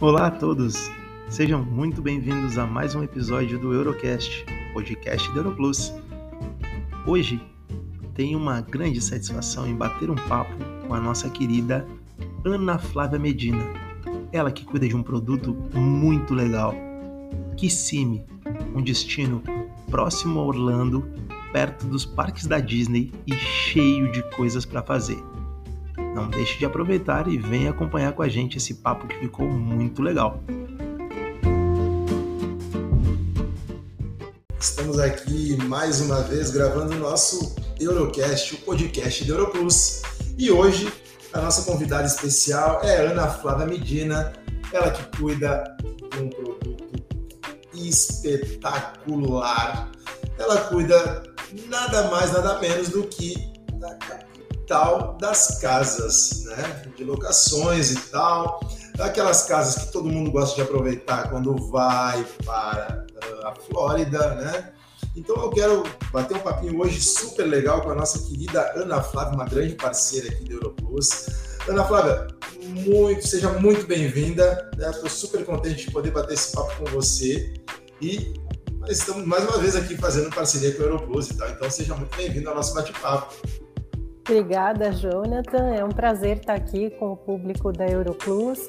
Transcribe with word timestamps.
Olá 0.00 0.28
a 0.28 0.30
todos, 0.30 0.90
sejam 1.28 1.62
muito 1.62 2.00
bem-vindos 2.00 2.56
a 2.56 2.66
mais 2.66 2.94
um 2.94 3.02
episódio 3.02 3.58
do 3.58 3.74
Eurocast, 3.74 4.46
podcast 4.72 5.30
da 5.32 5.40
Europlus. 5.40 5.92
Hoje 7.06 7.38
tenho 8.14 8.38
uma 8.38 8.62
grande 8.62 8.98
satisfação 8.98 9.66
em 9.66 9.74
bater 9.74 10.10
um 10.10 10.14
papo 10.14 10.54
com 10.88 10.94
a 10.94 11.00
nossa 11.00 11.28
querida 11.28 11.86
Ana 12.46 12.78
Flávia 12.78 13.18
Medina, 13.18 13.62
ela 14.32 14.50
que 14.50 14.64
cuida 14.64 14.88
de 14.88 14.96
um 14.96 15.02
produto 15.02 15.54
muito 15.74 16.32
legal, 16.32 16.74
Kissimmee, 17.58 18.24
um 18.74 18.80
destino 18.80 19.42
próximo 19.90 20.40
a 20.40 20.44
Orlando, 20.44 21.06
perto 21.52 21.86
dos 21.86 22.06
parques 22.06 22.46
da 22.46 22.58
Disney 22.58 23.12
e 23.26 23.34
cheio 23.34 24.10
de 24.10 24.22
coisas 24.30 24.64
para 24.64 24.82
fazer. 24.82 25.22
Não 26.14 26.28
deixe 26.28 26.58
de 26.58 26.64
aproveitar 26.64 27.28
e 27.28 27.38
venha 27.38 27.70
acompanhar 27.70 28.12
com 28.12 28.22
a 28.22 28.28
gente 28.28 28.58
esse 28.58 28.74
papo 28.74 29.06
que 29.06 29.18
ficou 29.18 29.46
muito 29.46 30.02
legal. 30.02 30.42
Estamos 34.58 34.98
aqui 34.98 35.56
mais 35.64 36.00
uma 36.00 36.22
vez 36.22 36.50
gravando 36.50 36.94
o 36.94 36.98
nosso 36.98 37.54
Eurocast, 37.78 38.54
o 38.54 38.58
podcast 38.58 39.24
do 39.24 39.32
Europlus. 39.32 40.02
E 40.36 40.50
hoje 40.50 40.92
a 41.32 41.40
nossa 41.40 41.62
convidada 41.62 42.06
especial 42.06 42.80
é 42.82 43.06
Ana 43.06 43.28
Flávia 43.28 43.66
Medina, 43.66 44.32
ela 44.72 44.90
que 44.90 45.16
cuida 45.16 45.62
de 46.12 46.18
um 46.18 46.28
produto 46.28 46.76
espetacular. 47.74 49.90
Ela 50.38 50.56
cuida 50.64 51.22
nada 51.68 52.10
mais, 52.10 52.32
nada 52.32 52.58
menos 52.58 52.88
do 52.88 53.04
que 53.04 53.36
da 53.78 53.94
das 55.18 55.60
casas, 55.60 56.44
né? 56.44 56.82
De 56.96 57.02
locações 57.02 57.90
e 57.90 57.96
tal. 58.10 58.60
Daquelas 58.94 59.44
casas 59.44 59.84
que 59.84 59.92
todo 59.92 60.08
mundo 60.08 60.30
gosta 60.30 60.54
de 60.56 60.62
aproveitar 60.62 61.28
quando 61.28 61.56
vai 61.70 62.24
para 62.44 63.04
uh, 63.24 63.46
a 63.48 63.54
Flórida, 63.54 64.34
né? 64.36 64.72
Então 65.16 65.34
eu 65.42 65.50
quero 65.50 65.82
bater 66.12 66.36
um 66.36 66.40
papinho 66.40 66.80
hoje 66.80 67.00
super 67.00 67.44
legal 67.44 67.82
com 67.82 67.90
a 67.90 67.94
nossa 67.96 68.20
querida 68.20 68.72
Ana 68.76 69.02
Flávia, 69.02 69.34
uma 69.34 69.44
grande 69.44 69.74
parceira 69.74 70.28
aqui 70.28 70.44
do 70.44 70.52
Europlus. 70.52 71.26
Ana 71.66 71.84
Flávia, 71.84 72.28
muito, 72.62 73.26
seja 73.26 73.52
muito 73.54 73.86
bem-vinda. 73.88 74.70
Estou 74.78 75.02
né? 75.02 75.08
super 75.08 75.44
contente 75.44 75.86
de 75.86 75.90
poder 75.90 76.12
bater 76.12 76.34
esse 76.34 76.52
papo 76.52 76.76
com 76.76 76.84
você. 76.92 77.54
E 78.00 78.34
estamos 78.88 79.26
mais 79.26 79.42
uma 79.44 79.58
vez 79.58 79.74
aqui 79.74 79.96
fazendo 79.96 80.30
parceria 80.30 80.72
com 80.74 80.82
o 80.82 80.86
Europlus 80.86 81.30
e 81.30 81.34
tal. 81.34 81.48
Então 81.48 81.68
seja 81.68 81.94
muito 81.96 82.16
bem-vindo 82.16 82.48
ao 82.48 82.54
nosso 82.54 82.72
bate-papo. 82.72 83.34
Obrigada, 84.30 84.92
Jonathan. 84.92 85.74
É 85.74 85.84
um 85.84 85.88
prazer 85.88 86.36
estar 86.36 86.54
aqui 86.54 86.88
com 86.90 87.10
o 87.10 87.16
público 87.16 87.72
da 87.72 87.84
Europlus 87.88 88.60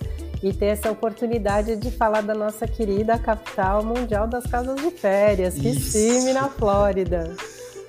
e 0.42 0.52
ter 0.52 0.66
essa 0.66 0.90
oportunidade 0.90 1.76
de 1.76 1.92
falar 1.92 2.22
da 2.22 2.34
nossa 2.34 2.68
querida 2.68 3.16
capital 3.20 3.84
mundial 3.84 4.28
das 4.28 4.44
casas 4.48 4.82
de 4.82 4.90
férias, 4.90 5.54
Kissimmee, 5.54 6.34
na 6.34 6.50
Flórida. 6.50 7.36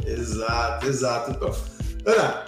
exato, 0.07 0.87
exato. 0.87 1.31
Então, 1.31 1.51
Ana, 2.05 2.45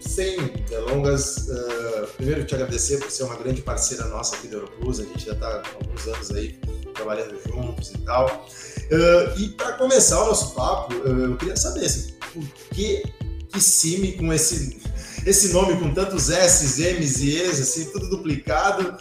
sem 0.00 0.36
delongas, 0.68 1.46
uh, 1.46 2.08
primeiro 2.16 2.44
te 2.44 2.56
agradecer 2.56 2.98
por 2.98 3.08
ser 3.08 3.22
uma 3.22 3.36
grande 3.36 3.62
parceira 3.62 4.06
nossa 4.06 4.34
aqui 4.34 4.48
da 4.48 4.56
Europlus, 4.56 4.98
a 4.98 5.04
gente 5.04 5.26
já 5.26 5.32
está 5.32 5.46
há 5.46 5.62
alguns 5.80 6.08
anos 6.08 6.30
aí 6.32 6.58
trabalhando 6.92 7.40
juntos 7.46 7.92
e 7.92 7.98
tal. 7.98 8.26
Uh, 8.26 9.40
e 9.40 9.48
para 9.50 9.74
começar 9.74 10.24
o 10.24 10.26
nosso 10.26 10.56
papo, 10.56 10.92
uh, 10.92 11.06
eu 11.06 11.36
queria 11.36 11.56
saber 11.56 11.86
assim, 11.86 12.14
por 12.34 12.42
que 12.74 13.04
Kissimmee 13.56 14.12
com 14.12 14.32
esse, 14.32 14.78
esse 15.24 15.52
nome 15.52 15.76
com 15.78 15.92
tantos 15.92 16.28
S's, 16.28 16.78
M's 16.78 17.20
e 17.22 17.36
E's, 17.38 17.60
assim, 17.60 17.90
tudo 17.90 18.10
duplicado, 18.10 18.96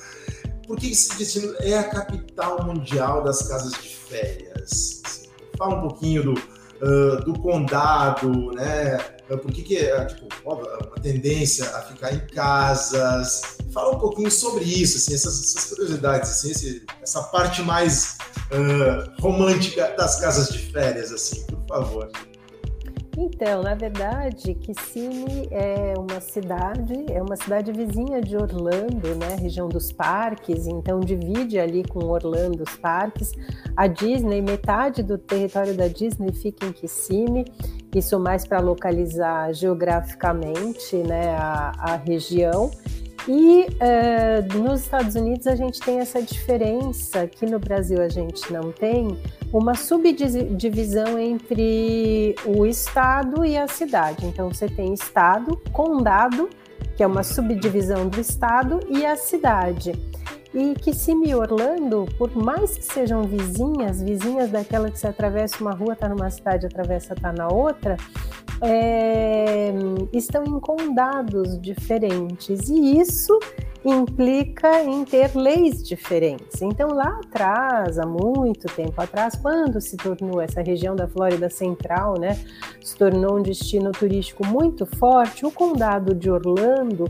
por 0.66 0.78
que 0.78 0.92
esse 0.92 1.18
destino 1.18 1.54
é 1.60 1.78
a 1.78 1.84
capital 1.84 2.66
mundial 2.66 3.24
das 3.24 3.42
casas 3.48 3.74
de 3.74 3.90
férias? 3.90 5.02
Fala 5.58 5.76
um 5.76 5.82
pouquinho 5.88 6.24
do, 6.24 6.34
uh, 6.34 7.24
do 7.26 7.38
condado, 7.40 8.52
né? 8.54 8.98
Por 9.28 9.52
que, 9.52 9.64
que 9.64 9.78
é 9.78 10.06
tipo, 10.06 10.28
uma 10.46 11.02
tendência 11.02 11.66
a 11.76 11.82
ficar 11.82 12.14
em 12.14 12.20
casas? 12.28 13.58
Fala 13.74 13.96
um 13.96 14.00
pouquinho 14.00 14.32
sobre 14.32 14.64
isso, 14.64 14.98
assim, 14.98 15.16
essas, 15.16 15.40
essas 15.42 15.66
curiosidades, 15.70 16.30
assim, 16.30 16.52
esse, 16.52 16.86
essa 17.02 17.24
parte 17.24 17.62
mais 17.62 18.18
uh, 18.52 19.22
romântica 19.22 19.94
das 19.98 20.20
casas 20.20 20.50
de 20.50 20.60
férias, 20.72 21.12
assim, 21.12 21.44
por 21.46 21.66
favor. 21.68 22.10
Então, 23.18 23.64
na 23.64 23.74
verdade, 23.74 24.54
Kissimmee 24.56 25.48
é 25.50 25.94
uma 25.98 26.20
cidade, 26.20 27.06
é 27.10 27.22
uma 27.22 27.38
cidade 27.38 27.72
vizinha 27.72 28.22
de 28.22 28.36
Orlando, 28.36 29.16
né, 29.16 29.36
região 29.40 29.70
dos 29.70 29.90
parques, 29.92 30.68
então 30.68 31.00
divide 31.00 31.58
ali 31.58 31.84
com 31.88 32.00
Orlando 32.04 32.64
os 32.64 32.76
parques. 32.76 33.32
A 33.76 33.88
Disney, 33.88 34.42
metade 34.42 35.02
do 35.02 35.18
território 35.18 35.74
da 35.74 35.88
Disney 35.88 36.34
fica 36.34 36.66
em 36.66 36.74
Kissimmee, 36.74 37.46
isso 37.96 38.20
mais 38.20 38.46
para 38.46 38.60
localizar 38.60 39.54
geograficamente, 39.54 40.98
né, 40.98 41.30
a, 41.38 41.72
a 41.78 41.96
região. 41.96 42.70
E 43.28 43.66
uh, 43.66 44.58
nos 44.60 44.82
Estados 44.82 45.16
Unidos 45.16 45.48
a 45.48 45.56
gente 45.56 45.80
tem 45.80 46.00
essa 46.00 46.22
diferença 46.22 47.26
que 47.26 47.46
no 47.46 47.58
Brasil 47.58 48.00
a 48.00 48.08
gente 48.08 48.54
não 48.54 48.72
tem, 48.72 49.18
uma 49.58 49.74
subdivisão 49.74 51.18
entre 51.18 52.36
o 52.46 52.66
estado 52.66 53.46
e 53.46 53.58
a 53.58 53.70
cidade. 53.70 54.26
Então 54.26 54.50
você 54.50 54.68
tem 54.68 54.94
estado, 54.94 55.56
condado, 55.72 56.50
que 56.98 57.02
é 57.02 57.08
uma 57.08 57.24
subdivisão 57.24 58.10
do 58.10 58.20
estado, 58.20 58.82
e 58.90 59.06
a 59.06 59.16
cidade. 59.16 59.94
E 60.54 60.74
Kissimmee 60.76 61.30
e 61.30 61.36
Orlando, 61.36 62.06
por 62.18 62.36
mais 62.36 62.78
que 62.78 62.84
sejam 62.84 63.24
vizinhas, 63.24 64.02
vizinhas 64.02 64.52
daquela 64.52 64.92
que 64.92 65.00
você 65.00 65.08
atravessa 65.08 65.62
uma 65.62 65.72
rua, 65.72 65.94
está 65.94 66.10
numa 66.10 66.30
cidade, 66.30 66.66
atravessa, 66.66 67.14
está 67.14 67.32
na 67.32 67.48
outra, 67.48 67.96
é, 68.62 69.74
estão 70.14 70.44
em 70.44 70.60
condados 70.60 71.60
diferentes. 71.60 72.70
E 72.70 73.00
isso 73.00 73.38
implica 73.84 74.84
em 74.84 75.06
ter 75.06 75.36
leis 75.36 75.84
diferentes. 75.84 76.62
Então, 76.62 76.90
lá 76.90 77.20
atrás, 77.24 78.00
há 78.00 78.06
muito 78.06 78.66
tempo 78.76 79.00
atrás, 79.00 79.36
quando 79.36 79.80
se 79.80 79.96
tornou 79.96 80.42
essa 80.42 80.62
região 80.62 80.96
da 80.96 81.08
Flórida 81.08 81.50
Central, 81.50 82.20
né, 82.20 82.40
se 82.82 82.98
tornou 82.98 83.38
um 83.38 83.44
destino 83.44 83.92
turístico 83.92 84.46
muito 84.46 84.86
forte, 84.86 85.46
o 85.46 85.52
condado 85.52 86.16
de 86.16 86.32
Orlando, 86.32 87.06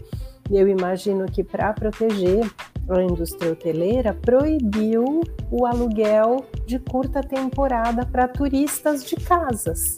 eu 0.52 0.68
imagino 0.68 1.26
que 1.26 1.44
para 1.44 1.74
proteger 1.74 2.46
a 2.90 3.02
indústria 3.02 3.52
hoteleira 3.52 4.14
proibiu 4.14 5.22
o 5.50 5.66
aluguel 5.66 6.46
de 6.68 6.78
curta 6.78 7.22
temporada 7.22 8.06
para 8.06 8.28
turistas 8.28 9.04
de 9.04 9.16
casas. 9.16 9.98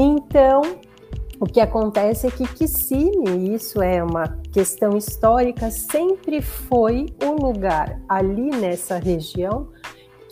Então, 0.00 0.62
o 1.40 1.44
que 1.44 1.60
acontece 1.60 2.28
é 2.28 2.30
que 2.30 2.46
Kissimmee, 2.46 3.52
isso 3.52 3.82
é 3.82 4.00
uma 4.00 4.38
questão 4.52 4.96
histórica, 4.96 5.72
sempre 5.72 6.40
foi 6.40 7.06
o 7.24 7.32
lugar 7.32 8.00
ali 8.08 8.50
nessa 8.50 8.96
região 8.96 9.68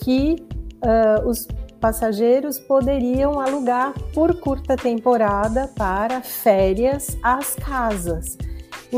que 0.05 0.37
uh, 0.77 1.29
os 1.29 1.49
passageiros 1.81 2.61
poderiam 2.61 3.41
alugar 3.41 3.93
por 4.15 4.39
curta 4.39 4.77
temporada 4.77 5.69
para 5.77 6.23
férias 6.23 7.19
as 7.21 7.57
casas. 7.57 8.39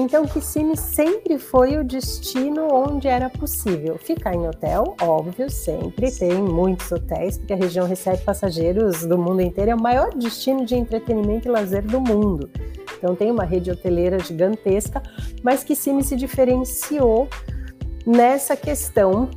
Então, 0.01 0.25
Kissimmee 0.25 0.77
sempre 0.77 1.39
foi 1.39 1.77
o 1.77 1.83
destino 1.83 2.69
onde 2.73 3.09
era 3.09 3.29
possível. 3.29 3.99
Ficar 3.99 4.33
em 4.33 4.47
hotel, 4.47 4.95
óbvio, 5.03 5.51
sempre. 5.51 6.09
Tem 6.13 6.35
muitos 6.41 6.93
hotéis, 6.93 7.37
porque 7.37 7.53
a 7.53 7.57
região 7.57 7.85
recebe 7.85 8.19
passageiros 8.19 9.05
do 9.05 9.19
mundo 9.19 9.43
inteiro, 9.43 9.73
é 9.73 9.75
o 9.75 9.81
maior 9.81 10.15
destino 10.15 10.65
de 10.65 10.77
entretenimento 10.77 11.49
e 11.49 11.51
lazer 11.51 11.83
do 11.83 12.01
mundo. 12.01 12.49
Então, 12.97 13.17
tem 13.17 13.29
uma 13.29 13.43
rede 13.43 13.73
hoteleira 13.73 14.21
gigantesca, 14.21 15.03
mas 15.43 15.65
Kissimmee 15.65 16.05
se 16.05 16.15
diferenciou 16.15 17.29
nessa 18.07 18.57
questão 18.57 19.29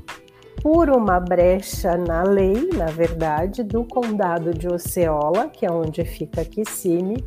por 0.62 0.92
uma 0.92 1.20
brecha 1.20 1.98
na 1.98 2.22
lei, 2.22 2.70
na 2.76 2.86
verdade, 2.86 3.64
do 3.64 3.84
condado 3.84 4.54
de 4.54 4.68
Osceola, 4.68 5.48
que 5.48 5.66
é 5.66 5.72
onde 5.72 6.06
fica 6.06 6.46
Kissimmee, 6.46 7.26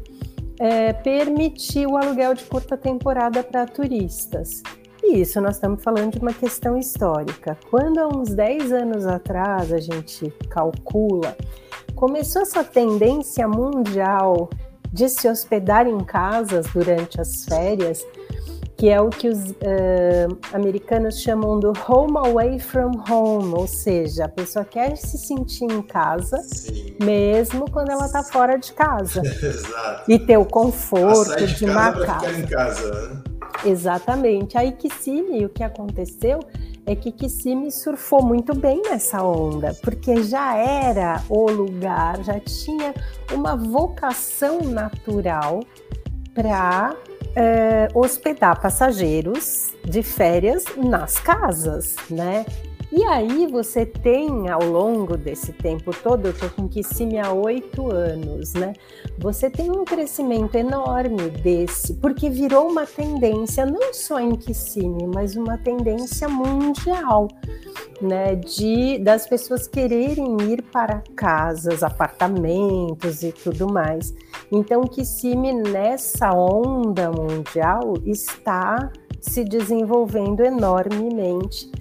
é, 0.65 0.95
permitir 0.95 1.87
o 1.87 1.95
aluguel 1.95 2.33
de 2.33 2.43
curta 2.45 2.75
temporada 2.75 3.45
para 3.45 3.67
turistas. 3.67 4.63
E 5.03 5.21
isso 5.21 5.39
nós 5.39 5.57
estamos 5.57 5.83
falando 5.83 6.13
de 6.13 6.19
uma 6.19 6.33
questão 6.33 6.79
histórica. 6.79 7.59
Quando 7.71 7.99
há 7.99 8.09
uns 8.09 8.31
10 8.31 8.73
anos 8.73 9.07
atrás 9.07 9.71
a 9.71 9.77
gente 9.77 10.33
calcula, 10.49 11.37
começou 11.95 12.41
essa 12.41 12.65
tendência 12.65 13.47
mundial 13.47 14.49
de 14.91 15.07
se 15.11 15.29
hospedar 15.29 15.87
em 15.87 15.99
casas 15.99 16.67
durante 16.73 17.21
as 17.21 17.45
férias, 17.45 18.03
que 18.85 18.91
é 18.91 19.01
o 19.01 19.09
que 19.09 19.31
os 19.31 19.39
uh, 19.39 20.39
americanos 20.53 21.19
chamam 21.19 21.59
do 21.59 21.73
home 21.89 22.19
away 22.19 22.59
from 22.59 22.91
home, 23.09 23.55
ou 23.55 23.67
seja, 23.67 24.27
a 24.27 24.29
pessoa 24.29 24.63
quer 24.63 24.95
se 24.99 25.17
sentir 25.17 25.65
em 25.65 25.81
casa, 25.81 26.37
Sim. 26.43 26.95
mesmo 27.03 27.71
quando 27.71 27.89
ela 27.89 28.05
está 28.05 28.23
fora 28.23 28.59
de 28.59 28.75
casa. 28.75 29.23
Exato. 29.43 30.11
E 30.13 30.19
ter 30.19 30.37
o 30.37 30.45
conforto 30.45 31.35
de, 31.35 31.55
de 31.55 31.65
uma 31.65 31.93
casa. 31.93 32.29
Ficar 32.29 32.39
em 32.39 32.47
casa. 32.47 33.09
Né? 33.09 33.23
Exatamente. 33.65 34.59
Aí 34.59 34.73
que 34.73 34.91
sim, 34.91 35.43
o 35.47 35.49
que 35.49 35.63
aconteceu 35.63 36.41
é 36.85 36.95
que 36.95 37.11
Kissimmee 37.11 37.73
surfou 37.73 38.23
muito 38.23 38.55
bem 38.55 38.83
nessa 38.83 39.23
onda, 39.23 39.75
porque 39.83 40.23
já 40.25 40.59
era 40.59 41.23
o 41.31 41.51
lugar, 41.51 42.23
já 42.23 42.39
tinha 42.39 42.93
uma 43.33 43.57
vocação 43.57 44.61
natural 44.61 45.61
para 46.35 46.95
é, 47.37 47.89
hospedar 47.95 48.61
passageiros 48.61 49.73
de 49.85 50.03
férias 50.03 50.65
nas 50.77 51.19
casas, 51.19 51.97
né? 52.11 52.45
E 52.97 53.03
aí 53.03 53.49
você 53.49 53.85
tem, 53.85 54.49
ao 54.49 54.63
longo 54.63 55.17
desse 55.17 55.53
tempo 55.53 55.91
todo, 56.01 56.27
eu 56.27 56.31
estou 56.31 56.49
com 56.51 56.69
Kissimmee 56.69 57.19
há 57.19 57.33
oito 57.33 57.91
anos, 57.91 58.55
né? 58.55 58.73
Você 59.19 59.51
tem 59.51 59.69
um 59.69 59.85
crescimento 59.85 60.55
enorme 60.55 61.29
desse, 61.29 61.95
porque 61.95 62.31
virou 62.31 62.71
uma 62.71 62.87
tendência, 62.87 63.67
não 63.67 63.93
só 63.93 64.21
em 64.21 64.37
Kissimmee, 64.37 65.09
mas 65.13 65.35
uma 65.35 65.59
tendência 65.59 66.29
mundial, 66.29 67.27
né? 68.01 68.37
De, 68.37 68.99
das 68.99 69.27
pessoas 69.27 69.67
quererem 69.67 70.37
ir 70.53 70.63
para 70.63 71.03
casas, 71.17 71.83
apartamentos 71.83 73.25
e 73.25 73.33
tudo 73.33 73.67
mais. 73.73 74.15
Então, 74.53 74.83
Kissimmee, 74.83 75.53
nessa 75.53 76.31
onda 76.31 77.11
mundial, 77.11 77.95
está 78.07 78.93
se 79.21 79.43
desenvolvendo 79.43 80.45
enormemente 80.45 81.73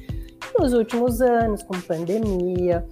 nos 0.59 0.73
últimos 0.73 1.21
anos, 1.21 1.63
com 1.63 1.79
pandemia, 1.81 2.85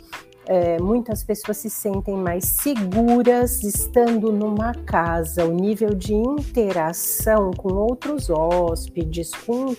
é, 0.46 0.80
muitas 0.80 1.24
pessoas 1.24 1.58
se 1.58 1.70
sentem 1.70 2.16
mais 2.16 2.46
seguras 2.46 3.64
estando 3.64 4.32
numa 4.32 4.74
casa. 4.74 5.46
O 5.46 5.52
nível 5.52 5.94
de 5.94 6.14
interação 6.14 7.52
com 7.52 7.74
outros 7.74 8.30
hóspedes, 8.30 9.32
com 9.46 9.76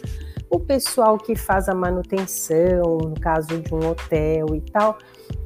o 0.48 0.60
pessoal 0.60 1.18
que 1.18 1.34
faz 1.34 1.68
a 1.68 1.74
manutenção, 1.74 2.98
no 2.98 3.20
caso 3.20 3.58
de 3.60 3.74
um 3.74 3.90
hotel 3.90 4.54
e 4.54 4.60
tal, 4.60 4.98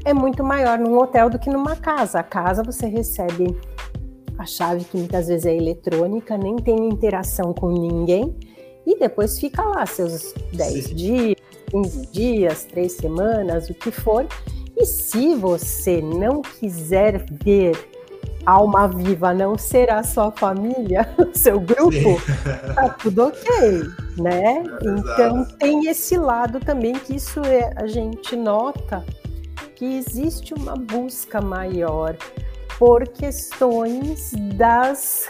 é 0.04 0.12
muito 0.12 0.44
maior 0.44 0.78
num 0.78 0.98
hotel 0.98 1.30
do 1.30 1.38
que 1.38 1.48
numa 1.48 1.76
casa. 1.76 2.20
A 2.20 2.22
casa 2.22 2.62
você 2.62 2.86
recebe 2.86 3.56
a 4.38 4.44
chave 4.44 4.84
que 4.84 4.96
muitas 4.96 5.28
vezes 5.28 5.46
é 5.46 5.56
eletrônica, 5.56 6.36
nem 6.36 6.56
tem 6.56 6.88
interação 6.88 7.54
com 7.54 7.70
ninguém, 7.70 8.36
e 8.86 8.98
depois 8.98 9.38
fica 9.38 9.62
lá 9.62 9.86
seus 9.86 10.34
10 10.52 10.94
dias, 10.94 11.36
15 11.82 12.06
dias, 12.06 12.64
três 12.64 12.92
semanas, 12.92 13.68
o 13.68 13.74
que 13.74 13.90
for. 13.90 14.26
E 14.76 14.84
se 14.86 15.34
você 15.34 16.00
não 16.00 16.40
quiser 16.40 17.24
ver 17.30 17.76
alma 18.44 18.86
viva 18.86 19.34
não 19.34 19.58
ser 19.58 19.90
a 19.90 20.02
sua 20.02 20.30
família, 20.30 21.08
seu 21.34 21.58
grupo, 21.60 22.20
tá 22.74 22.88
tudo 22.90 23.26
ok, 23.26 23.82
né? 24.16 24.58
É 24.58 24.90
então 24.90 25.44
tem 25.58 25.88
esse 25.88 26.16
lado 26.16 26.60
também 26.60 26.94
que 26.94 27.16
isso 27.16 27.40
é, 27.40 27.72
a 27.76 27.86
gente 27.86 28.36
nota 28.36 29.04
que 29.74 29.84
existe 29.84 30.54
uma 30.54 30.74
busca 30.74 31.40
maior 31.40 32.16
por 32.78 33.06
questões 33.08 34.32
das 34.54 35.28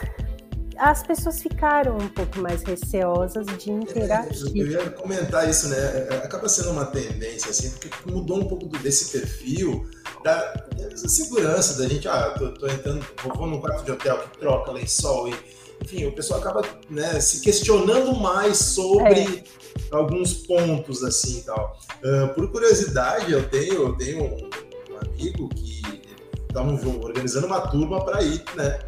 as 0.78 1.02
pessoas 1.02 1.40
ficaram 1.40 1.96
um 1.96 2.08
pouco 2.08 2.38
mais 2.40 2.62
receosas 2.62 3.46
de 3.58 3.70
interagir. 3.70 4.46
É, 4.54 4.58
eu, 4.60 4.66
ia 4.66 4.90
comentar 4.90 5.48
isso, 5.48 5.68
né? 5.68 5.76
É, 5.76 6.08
é, 6.10 6.16
acaba 6.18 6.48
sendo 6.48 6.70
uma 6.70 6.86
tendência, 6.86 7.50
assim, 7.50 7.70
porque 7.70 7.90
mudou 8.10 8.38
um 8.38 8.48
pouco 8.48 8.66
desse 8.66 9.10
perfil 9.10 9.88
da, 10.22 10.34
da 10.34 11.08
segurança 11.08 11.78
da 11.80 11.88
gente. 11.88 12.06
Ah, 12.08 12.34
tô, 12.38 12.52
tô 12.52 12.66
entrando, 12.66 13.04
vou 13.22 13.46
num 13.46 13.60
quarto 13.60 13.84
de 13.84 13.92
hotel 13.92 14.18
que 14.18 14.38
troca 14.38 14.72
lençol 14.72 15.28
e 15.28 15.56
enfim, 15.82 16.06
o 16.06 16.12
pessoal 16.12 16.40
acaba 16.40 16.62
né, 16.88 17.20
se 17.20 17.40
questionando 17.42 18.14
mais 18.16 18.56
sobre 18.56 19.20
é. 19.20 19.44
alguns 19.90 20.32
pontos 20.32 21.04
assim 21.04 21.40
e 21.40 21.42
tal. 21.42 21.78
Uh, 22.02 22.34
por 22.34 22.50
curiosidade, 22.50 23.30
eu 23.30 23.48
tenho, 23.48 23.74
eu 23.74 23.96
tenho 23.96 24.24
um, 24.24 24.50
um 24.90 24.98
amigo 25.06 25.48
que 25.50 25.82
estavam 26.48 26.74
organizando 27.02 27.46
uma 27.46 27.60
turma 27.60 28.04
para 28.04 28.22
ir, 28.22 28.42
né? 28.54 28.78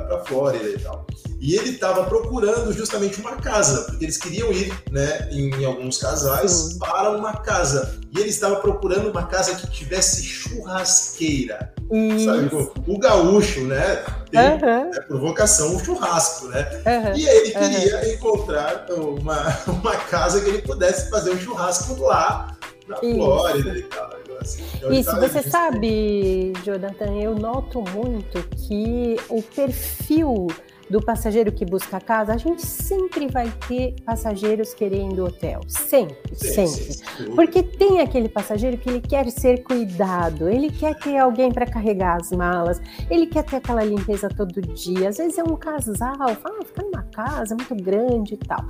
Para 0.00 0.24
Flórida 0.24 0.68
e 0.68 0.78
tal. 0.78 1.06
E 1.40 1.54
ele 1.56 1.70
estava 1.70 2.04
procurando 2.04 2.72
justamente 2.72 3.20
uma 3.20 3.36
casa, 3.36 3.82
porque 3.82 4.06
eles 4.06 4.16
queriam 4.16 4.50
ir, 4.50 4.72
né, 4.90 5.28
em 5.30 5.64
alguns 5.64 5.98
casais, 5.98 6.78
para 6.78 7.10
uma 7.10 7.34
casa. 7.34 7.98
E 8.16 8.18
ele 8.18 8.30
estava 8.30 8.56
procurando 8.56 9.10
uma 9.10 9.26
casa 9.26 9.54
que 9.54 9.70
tivesse 9.70 10.22
churrasqueira. 10.24 11.74
Isso. 11.92 12.24
Sabe, 12.24 12.50
o 12.86 12.98
gaúcho, 12.98 13.60
né, 13.62 14.02
tem 14.30 14.40
uhum. 14.40 14.90
né, 14.90 15.00
por 15.06 15.20
vocação 15.20 15.76
o 15.76 15.84
churrasco, 15.84 16.48
né? 16.48 16.66
Uhum. 16.86 17.16
E 17.16 17.28
ele 17.28 17.50
queria 17.50 17.96
uhum. 17.98 18.12
encontrar 18.12 18.86
uma, 18.90 19.58
uma 19.68 19.96
casa 19.96 20.40
que 20.40 20.48
ele 20.48 20.62
pudesse 20.62 21.10
fazer 21.10 21.30
um 21.30 21.38
churrasco 21.38 22.00
lá 22.02 22.56
na 22.88 22.96
Isso. 23.02 23.16
Flórida 23.16 23.78
e 23.78 23.82
tal. 23.82 24.13
Assim, 24.44 24.98
Isso, 24.98 25.16
você 25.16 25.42
sabe, 25.42 26.52
Jonathan, 26.64 27.14
eu 27.14 27.34
noto 27.34 27.82
muito 27.82 28.42
que 28.56 29.16
o 29.28 29.42
perfil 29.42 30.48
do 30.88 31.00
passageiro 31.00 31.50
que 31.50 31.64
busca 31.64 32.00
casa, 32.00 32.34
a 32.34 32.36
gente 32.36 32.64
sempre 32.64 33.26
vai 33.28 33.50
ter 33.66 33.94
passageiros 34.04 34.74
querendo 34.74 35.24
hotel. 35.24 35.60
Sempre, 35.66 36.34
sim, 36.34 36.66
sempre. 36.66 36.92
Sim, 36.92 37.34
Porque 37.34 37.62
tem 37.62 38.00
aquele 38.00 38.28
passageiro 38.28 38.76
que 38.76 38.88
ele 38.88 39.00
quer 39.00 39.30
ser 39.30 39.62
cuidado, 39.62 40.48
ele 40.48 40.70
quer 40.70 40.94
ter 40.98 41.16
alguém 41.16 41.50
para 41.50 41.66
carregar 41.66 42.20
as 42.20 42.30
malas, 42.30 42.80
ele 43.10 43.26
quer 43.26 43.44
ter 43.44 43.56
aquela 43.56 43.82
limpeza 43.82 44.28
todo 44.28 44.60
dia. 44.60 45.08
Às 45.08 45.16
vezes 45.16 45.38
é 45.38 45.42
um 45.42 45.56
casal, 45.56 46.14
fala, 46.16 46.58
ah, 46.60 46.64
fica 46.64 46.82
numa 46.82 47.02
casa 47.04 47.56
muito 47.56 47.74
grande 47.74 48.34
e 48.34 48.38
tal. 48.38 48.64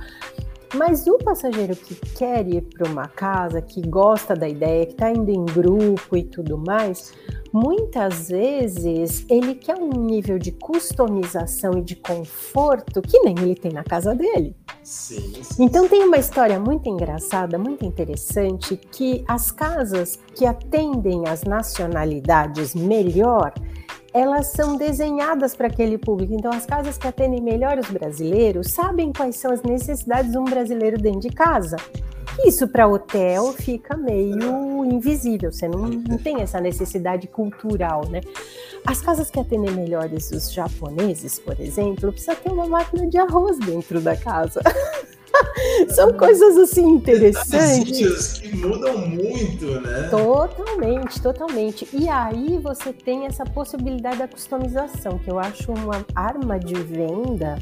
Mas 0.73 1.05
o 1.07 1.17
passageiro 1.17 1.75
que 1.75 1.95
quer 2.15 2.47
ir 2.47 2.61
para 2.61 2.89
uma 2.89 3.07
casa, 3.07 3.61
que 3.61 3.81
gosta 3.81 4.35
da 4.35 4.47
ideia, 4.47 4.85
que 4.85 4.93
está 4.93 5.11
indo 5.11 5.29
em 5.29 5.45
grupo 5.45 6.17
e 6.17 6.23
tudo 6.23 6.57
mais, 6.57 7.13
muitas 7.53 8.27
vezes 8.27 9.25
ele 9.29 9.55
quer 9.55 9.77
um 9.77 9.89
nível 9.89 10.37
de 10.37 10.51
customização 10.51 11.77
e 11.77 11.81
de 11.81 11.95
conforto 11.95 13.01
que 13.01 13.19
nem 13.19 13.35
ele 13.39 13.55
tem 13.55 13.71
na 13.71 13.83
casa 13.83 14.13
dele. 14.13 14.55
Sim, 14.83 15.41
sim, 15.41 15.63
então 15.63 15.87
tem 15.87 16.03
uma 16.03 16.17
história 16.17 16.59
muito 16.59 16.87
engraçada, 16.89 17.57
muito 17.57 17.85
interessante, 17.85 18.75
que 18.77 19.23
as 19.27 19.51
casas 19.51 20.19
que 20.35 20.45
atendem 20.45 21.27
as 21.27 21.43
nacionalidades 21.43 22.75
melhor, 22.75 23.53
elas 24.15 24.47
são 24.47 24.77
desenhadas 24.77 25.53
para 25.53 25.67
aquele 25.67 25.97
público. 25.97 26.33
Então, 26.33 26.49
as 26.53 26.65
casas 26.65 26.97
que 26.97 27.05
atendem 27.05 27.41
melhor 27.41 27.77
os 27.77 27.89
brasileiros 27.89 28.71
sabem 28.71 29.11
quais 29.11 29.35
são 29.35 29.51
as 29.51 29.61
necessidades 29.61 30.31
de 30.31 30.37
um 30.37 30.45
brasileiro 30.45 30.97
dentro 30.97 31.19
de 31.19 31.29
casa. 31.29 31.75
Isso 32.45 32.65
para 32.65 32.87
hotel 32.87 33.51
fica 33.51 33.97
meio 33.97 34.85
invisível, 34.85 35.51
você 35.51 35.67
não, 35.67 35.87
não 35.87 36.17
tem 36.17 36.41
essa 36.41 36.61
necessidade 36.61 37.27
cultural, 37.27 38.07
né? 38.09 38.21
As 38.85 39.01
casas 39.01 39.29
que 39.29 39.39
atendem 39.39 39.71
melhores 39.71 40.31
os 40.31 40.51
japoneses, 40.51 41.37
por 41.37 41.59
exemplo, 41.59 42.11
precisa 42.11 42.35
ter 42.35 42.51
uma 42.51 42.67
máquina 42.67 43.07
de 43.07 43.17
arroz 43.17 43.59
dentro 43.59 43.99
da 43.99 44.15
casa. 44.15 44.61
São 45.89 46.13
coisas 46.13 46.57
assim 46.57 46.87
interessantes. 46.87 48.39
que 48.39 48.55
mudam 48.55 48.97
muito, 48.97 49.65
né? 49.81 50.07
Totalmente, 50.09 51.21
totalmente. 51.21 51.87
E 51.93 52.09
aí 52.09 52.59
você 52.61 52.91
tem 52.93 53.25
essa 53.25 53.45
possibilidade 53.45 54.17
da 54.17 54.27
customização, 54.27 55.17
que 55.19 55.29
eu 55.29 55.39
acho 55.39 55.71
uma 55.71 56.05
arma 56.15 56.59
de 56.59 56.75
venda, 56.75 57.57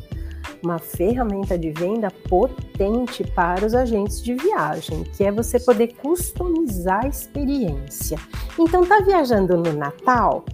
uma 0.64 0.80
ferramenta 0.80 1.58
de 1.58 1.72
venda 1.72 2.10
potente 2.30 3.24
para 3.24 3.66
os 3.66 3.74
agentes 3.74 4.22
de 4.22 4.34
viagem, 4.36 5.04
que 5.04 5.24
é 5.24 5.32
você 5.32 5.60
poder 5.60 5.94
customizar 5.96 7.06
a 7.06 7.08
experiência. 7.08 8.18
Então, 8.58 8.86
tá 8.86 9.00
viajando 9.02 9.58
no 9.58 9.74
Natal? 9.74 10.46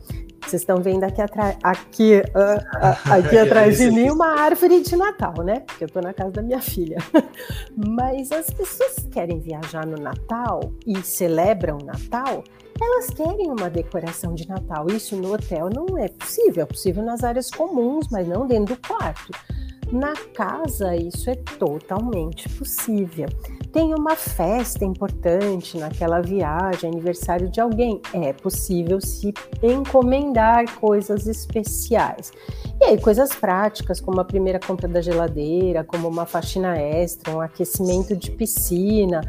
Vocês 0.50 0.64
estão 0.64 0.78
vendo 0.78 1.04
aqui, 1.04 1.22
aqui, 1.62 2.24
uh, 2.30 2.82
aqui 3.14 3.38
atrás 3.38 3.78
de 3.78 3.92
mim 3.92 4.10
uma 4.10 4.30
árvore 4.30 4.82
de 4.82 4.96
Natal, 4.96 5.44
né? 5.44 5.60
Porque 5.60 5.84
eu 5.84 5.88
estou 5.88 6.02
na 6.02 6.12
casa 6.12 6.32
da 6.32 6.42
minha 6.42 6.60
filha. 6.60 6.98
Mas 7.78 8.32
as 8.32 8.50
pessoas 8.50 8.96
que 8.96 9.10
querem 9.10 9.40
viajar 9.40 9.86
no 9.86 10.02
Natal 10.02 10.74
e 10.88 11.04
celebram 11.04 11.78
o 11.78 11.86
Natal, 11.86 12.44
elas 12.82 13.12
querem 13.12 13.52
uma 13.52 13.70
decoração 13.70 14.34
de 14.34 14.50
Natal. 14.50 14.88
Isso 14.88 15.16
no 15.16 15.32
hotel 15.34 15.70
não 15.70 15.96
é 15.96 16.08
possível. 16.08 16.64
É 16.64 16.66
possível 16.66 17.04
nas 17.04 17.24
áreas 17.24 17.52
comuns, 17.52 18.08
mas 18.10 18.28
não 18.28 18.48
dentro 18.48 18.74
do 18.74 18.88
quarto. 18.88 19.32
Na 19.92 20.16
casa, 20.34 20.96
isso 20.96 21.30
é 21.30 21.36
totalmente 21.36 22.50
possível. 22.50 23.28
Tem 23.72 23.94
uma 23.94 24.16
festa 24.16 24.84
importante 24.84 25.78
naquela 25.78 26.22
viagem, 26.22 26.90
aniversário 26.90 27.50
de 27.50 27.62
alguém, 27.62 28.02
é 28.14 28.34
possível 28.34 29.00
se 29.00 29.34
encomendar 29.62 30.76
coisas 30.80 31.28
especiais. 31.28 32.32
E 32.82 32.86
aí, 32.86 33.02
coisas 33.02 33.30
práticas, 33.30 34.02
como 34.02 34.20
a 34.20 34.26
primeira 34.26 34.60
compra 34.60 34.88
da 34.88 35.02
geladeira, 35.02 35.84
como 35.84 36.08
uma 36.08 36.26
faxina 36.26 36.78
extra, 36.78 37.36
um 37.36 37.42
aquecimento 37.42 38.16
de 38.16 38.32
piscina 38.32 39.22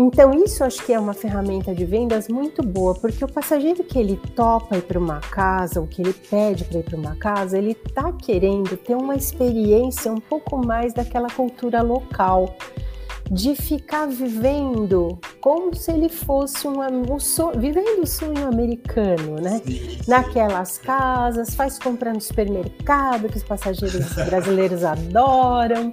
então, 0.00 0.32
isso 0.32 0.62
acho 0.62 0.86
que 0.86 0.92
é 0.92 1.00
uma 1.00 1.12
ferramenta 1.12 1.74
de 1.74 1.84
vendas 1.84 2.28
muito 2.28 2.62
boa, 2.62 2.94
porque 2.94 3.24
o 3.24 3.26
passageiro 3.26 3.82
que 3.82 3.98
ele 3.98 4.16
topa 4.36 4.76
ir 4.76 4.82
para 4.82 4.96
uma 4.96 5.18
casa, 5.18 5.80
ou 5.80 5.88
que 5.88 6.00
ele 6.00 6.12
pede 6.12 6.62
para 6.62 6.78
ir 6.78 6.84
para 6.84 6.96
uma 6.96 7.16
casa, 7.16 7.58
ele 7.58 7.72
está 7.72 8.12
querendo 8.12 8.76
ter 8.76 8.94
uma 8.94 9.16
experiência 9.16 10.12
um 10.12 10.20
pouco 10.20 10.56
mais 10.56 10.94
daquela 10.94 11.28
cultura 11.28 11.82
local. 11.82 12.56
De 13.30 13.54
ficar 13.54 14.06
vivendo 14.06 15.18
como 15.40 15.74
se 15.74 15.92
ele 15.92 16.08
fosse 16.08 16.66
um, 16.66 16.80
um 17.12 17.18
sonho, 17.18 17.58
vivendo 17.58 18.02
o 18.02 18.06
sonho 18.06 18.46
americano, 18.46 19.36
né? 19.40 19.60
Sim, 19.64 19.72
sim. 19.72 19.98
Naquelas 20.08 20.78
casas, 20.78 21.54
faz 21.54 21.78
comprar 21.78 22.14
no 22.14 22.20
supermercado 22.20 23.28
que 23.28 23.36
os 23.36 23.44
passageiros 23.44 24.12
brasileiros 24.26 24.84
adoram. 24.84 25.92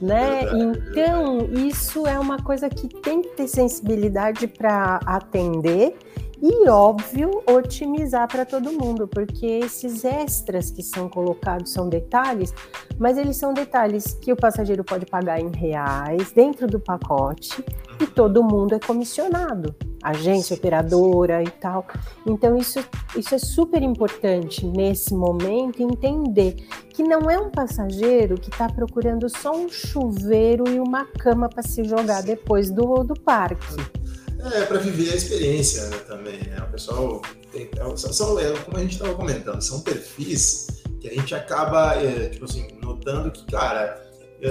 Né? 0.00 0.42
Então, 0.52 1.48
isso 1.52 2.06
é 2.06 2.18
uma 2.18 2.42
coisa 2.42 2.68
que 2.68 2.88
tem 2.88 3.22
que 3.22 3.28
ter 3.30 3.46
sensibilidade 3.46 4.48
para 4.48 5.00
atender 5.06 5.96
e, 6.42 6.68
óbvio, 6.68 7.40
otimizar 7.48 8.26
para 8.26 8.44
todo 8.44 8.72
mundo, 8.72 9.06
porque 9.06 9.46
esses 9.46 10.04
extras 10.04 10.72
que 10.72 10.82
são 10.82 11.08
colocados 11.08 11.70
são 11.70 11.88
detalhes, 11.88 12.52
mas 12.98 13.16
eles 13.16 13.36
são 13.36 13.54
detalhes 13.54 14.12
que 14.14 14.32
o 14.32 14.36
passageiro 14.36 14.82
pode 14.82 15.06
pagar 15.06 15.38
em 15.38 15.54
reais 15.54 16.32
dentro 16.32 16.66
do 16.66 16.80
pacote 16.80 17.64
e 18.00 18.06
todo 18.08 18.42
mundo 18.42 18.74
é 18.74 18.80
comissionado, 18.80 19.72
agência 20.02 20.56
operadora 20.56 21.44
e 21.44 21.50
tal. 21.50 21.86
Então, 22.26 22.56
isso, 22.56 22.84
isso 23.14 23.36
é 23.36 23.38
super 23.38 23.80
importante 23.80 24.66
nesse 24.66 25.14
momento 25.14 25.80
entender 25.80 26.56
que 26.88 27.04
não 27.04 27.30
é 27.30 27.38
um 27.38 27.50
passageiro 27.50 28.34
que 28.34 28.50
está 28.50 28.68
procurando 28.68 29.28
só 29.28 29.52
um 29.52 29.68
chuveiro 29.68 30.68
e 30.68 30.80
uma 30.80 31.04
cama 31.04 31.48
para 31.48 31.62
se 31.62 31.84
jogar 31.84 32.24
depois 32.24 32.68
do, 32.68 33.04
do 33.04 33.14
parque 33.14 34.01
é, 34.50 34.64
para 34.64 34.78
viver 34.78 35.12
a 35.12 35.16
experiência 35.16 35.86
né, 35.88 35.98
também, 36.06 36.38
né? 36.38 36.64
O 36.66 36.72
pessoal 36.72 37.22
tem, 37.52 37.68
é, 37.76 37.96
são, 37.96 38.38
é, 38.38 38.50
como 38.60 38.76
a 38.76 38.80
gente 38.80 38.92
estava 38.92 39.14
comentando, 39.14 39.60
são 39.60 39.80
perfis 39.80 40.66
que 41.00 41.08
a 41.08 41.14
gente 41.14 41.34
acaba, 41.34 41.94
é, 41.96 42.28
tipo 42.28 42.44
assim, 42.44 42.66
notando 42.82 43.30
que, 43.30 43.44
cara, 43.46 44.02
é, 44.40 44.50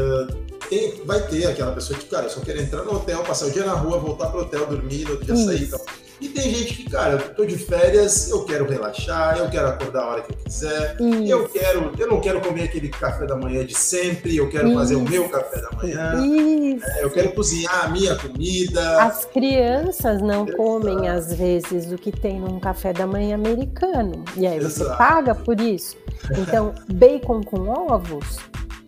tem, 0.70 1.04
vai 1.06 1.26
ter 1.28 1.46
aquela 1.48 1.74
pessoa 1.74 1.98
que, 1.98 2.06
cara, 2.06 2.26
eu 2.26 2.30
só 2.30 2.42
quero 2.42 2.62
entrar 2.62 2.84
no 2.84 2.96
hotel, 2.96 3.24
passar 3.24 3.48
o 3.48 3.52
dia 3.52 3.66
na 3.66 3.74
rua, 3.74 4.00
voltar 4.00 4.30
pro 4.30 4.42
hotel, 4.42 4.66
dormir, 4.66 5.06
no 5.06 5.12
outro 5.12 5.26
dia 5.26 5.36
sair 5.36 5.64
e 5.64 5.68
tal. 5.68 5.82
E 6.22 6.30
tem 6.30 6.54
gente 6.54 6.76
que, 6.76 6.90
cara, 6.90 7.14
eu 7.14 7.34
tô 7.34 7.44
de 7.44 7.58
férias, 7.58 8.30
eu 8.30 8.46
quero 8.46 8.70
relaxar, 8.70 9.40
eu 9.40 9.50
quero 9.50 9.68
acordar 9.70 10.04
a 10.04 10.08
hora 10.08 10.22
que 10.22 10.32
eu 10.32 10.38
quiser, 10.38 10.96
Isso. 11.00 11.32
eu 11.32 11.50
quero, 11.50 11.92
eu 11.98 12.08
não 12.08 12.22
quero 12.22 12.40
comer 12.40 12.66
aquele 12.66 12.90
café 12.90 13.26
da 13.26 13.36
manhã 13.36 13.66
de 13.66 13.74
sempre, 13.74 14.38
eu 14.38 14.48
quero 14.48 14.68
Isso. 14.68 14.78
fazer 14.78 14.96
o 14.98 15.02
meu 15.02 15.28
café 15.30 15.60
da 15.60 15.72
manhã, 15.72 16.80
é, 16.84 17.04
eu 17.04 17.10
quero 17.10 17.34
cozinhar 17.34 17.86
a 17.86 17.90
minha 17.90 18.16
comida. 18.16 19.02
As 19.02 19.26
crianças 19.26 20.22
não 20.22 20.44
Exato. 20.48 20.58
comem, 20.58 21.10
às 21.10 21.34
vezes, 21.34 21.92
o 21.92 21.96
que 21.96 22.12
tem 22.12 22.40
num 22.40 22.60
café 22.60 22.94
da 22.94 23.08
manhã 23.08 23.34
americano. 23.34 24.24
E 24.38 24.46
aí 24.46 24.60
você 24.60 24.84
Exato. 24.84 24.98
paga 25.00 25.34
por 25.34 25.60
isso. 25.60 25.98
Então, 26.38 26.76
bacon 26.88 27.42
com 27.42 27.68
ovos 27.68 28.38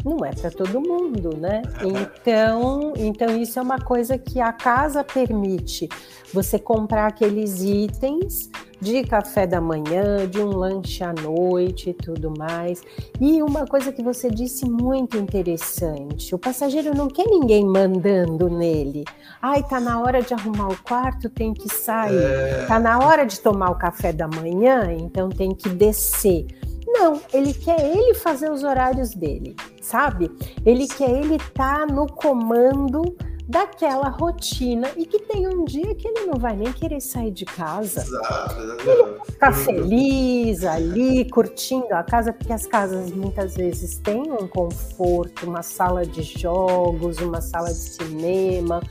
não 0.03 0.25
é 0.25 0.31
para 0.31 0.51
todo 0.51 0.81
mundo, 0.81 1.35
né? 1.37 1.61
Então, 1.81 2.93
então 2.97 3.37
isso 3.37 3.57
é 3.57 3.61
uma 3.61 3.79
coisa 3.79 4.17
que 4.17 4.39
a 4.41 4.51
casa 4.51 5.03
permite 5.03 5.87
você 6.33 6.57
comprar 6.59 7.07
aqueles 7.07 7.61
itens 7.61 8.49
de 8.81 9.01
café 9.03 9.47
da 9.47 9.61
manhã, 9.61 10.27
de 10.27 10.41
um 10.41 10.49
lanche 10.49 11.03
à 11.03 11.13
noite 11.13 11.91
e 11.91 11.93
tudo 11.93 12.33
mais. 12.37 12.81
E 13.21 13.41
uma 13.41 13.65
coisa 13.65 13.93
que 13.93 14.03
você 14.03 14.29
disse 14.29 14.69
muito 14.69 15.15
interessante: 15.15 16.35
o 16.35 16.39
passageiro 16.39 16.95
não 16.95 17.07
quer 17.07 17.25
ninguém 17.25 17.65
mandando 17.65 18.49
nele. 18.49 19.05
Ai, 19.41 19.63
tá 19.63 19.79
na 19.79 20.01
hora 20.01 20.21
de 20.21 20.33
arrumar 20.33 20.67
o 20.67 20.77
quarto, 20.83 21.29
tem 21.29 21.53
que 21.53 21.73
sair. 21.73 22.17
É... 22.17 22.65
Tá 22.67 22.79
na 22.79 22.99
hora 22.99 23.25
de 23.25 23.39
tomar 23.39 23.69
o 23.69 23.75
café 23.75 24.11
da 24.11 24.27
manhã, 24.27 24.91
então 24.91 25.29
tem 25.29 25.55
que 25.55 25.69
descer. 25.69 26.45
Não, 26.93 27.19
ele 27.33 27.53
quer 27.53 27.79
ele 27.79 28.13
fazer 28.13 28.51
os 28.51 28.63
horários 28.63 29.15
dele, 29.15 29.55
sabe? 29.81 30.31
Ele 30.63 30.87
quer 30.87 31.09
ele 31.09 31.35
estar 31.35 31.87
tá 31.87 31.93
no 31.93 32.05
comando 32.07 33.15
daquela 33.47 34.07
rotina 34.07 34.89
e 34.95 35.05
que 35.05 35.19
tem 35.19 35.47
um 35.47 35.65
dia 35.65 35.93
que 35.95 36.07
ele 36.07 36.25
não 36.27 36.39
vai 36.39 36.55
nem 36.55 36.71
querer 36.71 37.01
sair 37.01 37.31
de 37.31 37.45
casa. 37.45 38.01
Exato. 38.01 38.55
Ele 38.59 39.19
ficar 39.25 39.51
feliz 39.51 40.63
ali, 40.63 41.25
curtindo 41.25 41.93
a 41.93 42.03
casa, 42.03 42.31
porque 42.31 42.53
as 42.53 42.65
casas 42.65 43.11
muitas 43.11 43.55
vezes 43.55 43.97
têm 43.97 44.21
um 44.31 44.47
conforto, 44.47 45.45
uma 45.45 45.61
sala 45.61 46.05
de 46.05 46.21
jogos, 46.23 47.17
uma 47.17 47.41
sala 47.41 47.69
de 47.69 47.79
cinema. 47.79 48.81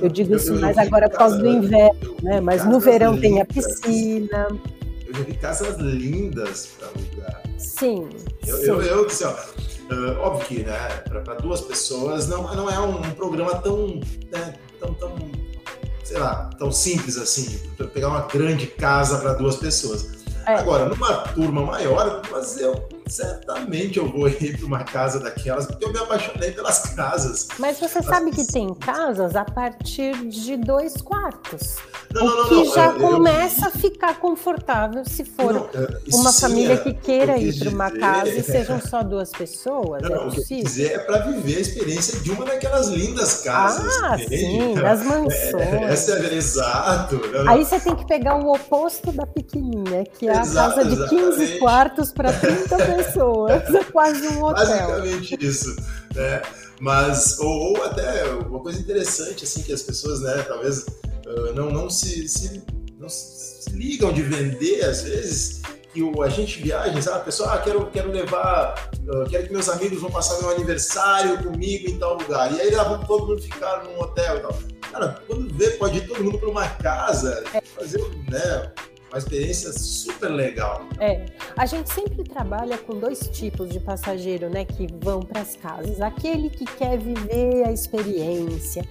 Eu 0.00 0.08
digo 0.08 0.34
isso 0.34 0.54
mais 0.54 0.76
agora 0.78 1.08
por 1.08 1.18
causa 1.18 1.38
do 1.38 1.46
inverno, 1.46 2.16
né? 2.22 2.40
Mas 2.40 2.64
no 2.64 2.80
verão 2.80 3.18
tem 3.18 3.40
a 3.40 3.44
piscina. 3.44 4.48
Eu 5.06 5.14
já 5.14 5.22
vi 5.22 5.34
casas 5.34 5.76
lindas 5.76 6.70
para 6.78 6.88
alugar. 6.88 7.41
Sim. 7.62 8.08
Eu, 8.46 8.56
sim. 8.56 8.66
eu, 8.66 8.82
eu 8.82 9.06
assim, 9.06 9.24
ó, 9.24 9.30
uh, 9.30 10.18
óbvio 10.20 10.46
que, 10.46 10.62
né, 10.64 10.88
para 11.08 11.34
duas 11.34 11.60
pessoas 11.60 12.28
não, 12.28 12.54
não 12.54 12.70
é 12.70 12.78
um, 12.80 12.98
um 12.98 13.10
programa 13.12 13.56
tão, 13.56 14.00
né, 14.30 14.54
tão, 14.80 14.94
tão, 14.94 15.14
sei 16.04 16.18
lá, 16.18 16.50
tão 16.58 16.70
simples 16.72 17.16
assim, 17.16 17.60
pegar 17.94 18.08
uma 18.08 18.26
grande 18.26 18.66
casa 18.66 19.18
para 19.18 19.34
duas 19.34 19.56
pessoas. 19.56 20.10
É. 20.46 20.54
Agora, 20.54 20.86
numa 20.86 21.18
turma 21.28 21.64
maior, 21.64 22.22
mas 22.30 22.58
eu 22.58 22.88
certamente 23.06 23.98
eu 23.98 24.10
vou 24.10 24.28
ir 24.28 24.56
para 24.56 24.66
uma 24.66 24.84
casa 24.84 25.20
daquelas, 25.20 25.66
porque 25.66 25.84
eu 25.84 25.92
me 25.92 25.98
apaixonei 25.98 26.52
pelas 26.52 26.94
casas. 26.94 27.48
Mas 27.58 27.78
você 27.78 28.02
sabe 28.02 28.30
que 28.30 28.46
tem 28.46 28.72
casas 28.74 29.36
a 29.36 29.44
partir 29.44 30.14
de 30.28 30.56
dois 30.56 30.94
quartos. 30.96 31.76
Não, 32.12 32.24
o 32.24 32.26
não, 32.26 32.48
que 32.48 32.54
não, 32.54 32.74
já 32.74 32.86
eu, 32.86 32.98
começa 32.98 33.66
eu... 33.66 33.68
a 33.68 33.70
ficar 33.70 34.18
confortável 34.18 35.04
se 35.04 35.24
for 35.24 35.70
uma 36.12 36.32
família 36.32 36.74
é, 36.74 36.76
que 36.78 36.94
queira 36.94 37.38
ir 37.38 37.58
para 37.58 37.70
uma 37.70 37.90
casa 37.90 38.30
e 38.30 38.42
sejam 38.42 38.80
só 38.82 39.02
duas 39.02 39.30
pessoas. 39.30 40.02
Não, 40.02 40.14
é 40.14 40.26
o 40.26 40.30
que 40.30 40.40
eu 40.40 40.44
quiser 40.44 40.92
é 40.92 40.98
para 40.98 41.18
viver 41.18 41.56
a 41.56 41.60
experiência 41.60 42.20
de 42.20 42.30
uma 42.30 42.44
daquelas 42.44 42.88
lindas 42.88 43.42
casas. 43.42 43.92
Ah, 44.02 44.18
sim, 44.18 44.74
das 44.74 45.02
mansões. 45.04 45.54
É, 45.54 45.84
essa 45.92 46.12
é, 46.12 46.34
exato. 46.34 47.20
Aí 47.48 47.64
você 47.64 47.80
tem 47.80 47.96
que 47.96 48.06
pegar 48.06 48.36
o 48.36 48.52
oposto 48.52 49.12
da 49.12 49.26
pequenininha, 49.26 50.04
que 50.04 50.28
é 50.28 50.36
a 50.36 50.40
Exato, 50.42 50.76
casa 50.76 50.88
de 50.88 50.96
15 51.08 51.16
exatamente. 51.16 51.58
quartos 51.58 52.12
para 52.12 52.32
30 52.32 52.76
pessoas. 52.76 52.91
É 53.48 53.84
quase 53.84 54.26
um 54.28 54.44
hotel. 54.44 54.66
Basicamente 54.66 55.36
isso. 55.40 55.74
Né? 56.14 56.42
Mas, 56.80 57.38
ou, 57.38 57.76
ou, 57.76 57.84
até 57.84 58.24
uma 58.34 58.58
coisa 58.60 58.80
interessante, 58.80 59.44
assim, 59.44 59.62
que 59.62 59.72
as 59.72 59.82
pessoas, 59.82 60.20
né, 60.20 60.42
talvez 60.42 60.80
uh, 60.80 61.54
não, 61.54 61.70
não, 61.70 61.88
se, 61.88 62.28
se, 62.28 62.62
não 62.98 63.08
se 63.08 63.70
ligam 63.70 64.12
de 64.12 64.22
vender, 64.22 64.84
às 64.84 65.02
vezes, 65.02 65.62
que 65.92 66.02
o 66.02 66.22
agente 66.22 66.58
de 66.58 66.64
viagem, 66.64 67.00
sabe? 67.00 67.18
A 67.18 67.20
pessoa, 67.20 67.54
ah, 67.54 67.58
quero, 67.58 67.86
quero 67.86 68.10
levar, 68.10 68.90
uh, 69.06 69.28
quero 69.30 69.46
que 69.46 69.52
meus 69.52 69.68
amigos 69.68 70.00
vão 70.00 70.10
passar 70.10 70.40
meu 70.40 70.50
aniversário 70.50 71.42
comigo 71.42 71.88
em 71.88 71.98
tal 71.98 72.14
lugar. 72.14 72.52
E 72.52 72.60
aí 72.60 72.70
lá 72.70 72.84
vamos 72.84 73.06
todo 73.06 73.26
mundo 73.26 73.42
ficar 73.42 73.84
num 73.84 74.00
hotel 74.00 74.38
e 74.38 74.40
tal. 74.40 74.58
Cara, 74.90 75.22
quando 75.26 75.54
vê, 75.54 75.70
pode 75.72 75.98
ir 75.98 76.06
todo 76.08 76.24
mundo 76.24 76.38
para 76.38 76.48
uma 76.48 76.68
casa, 76.68 77.44
fazer, 77.76 78.00
né? 78.28 78.72
Uma 79.12 79.18
experiência 79.18 79.70
super 79.74 80.30
legal. 80.30 80.86
É, 80.98 81.26
a 81.54 81.66
gente 81.66 81.92
sempre 81.92 82.24
trabalha 82.24 82.78
com 82.78 82.98
dois 82.98 83.28
tipos 83.28 83.68
de 83.68 83.78
passageiro, 83.78 84.48
né, 84.48 84.64
que 84.64 84.86
vão 85.00 85.20
para 85.20 85.42
as 85.42 85.54
casas. 85.54 86.00
Aquele 86.00 86.48
que 86.48 86.64
quer 86.64 86.98
viver 86.98 87.64
a 87.66 87.72
experiência, 87.72 88.82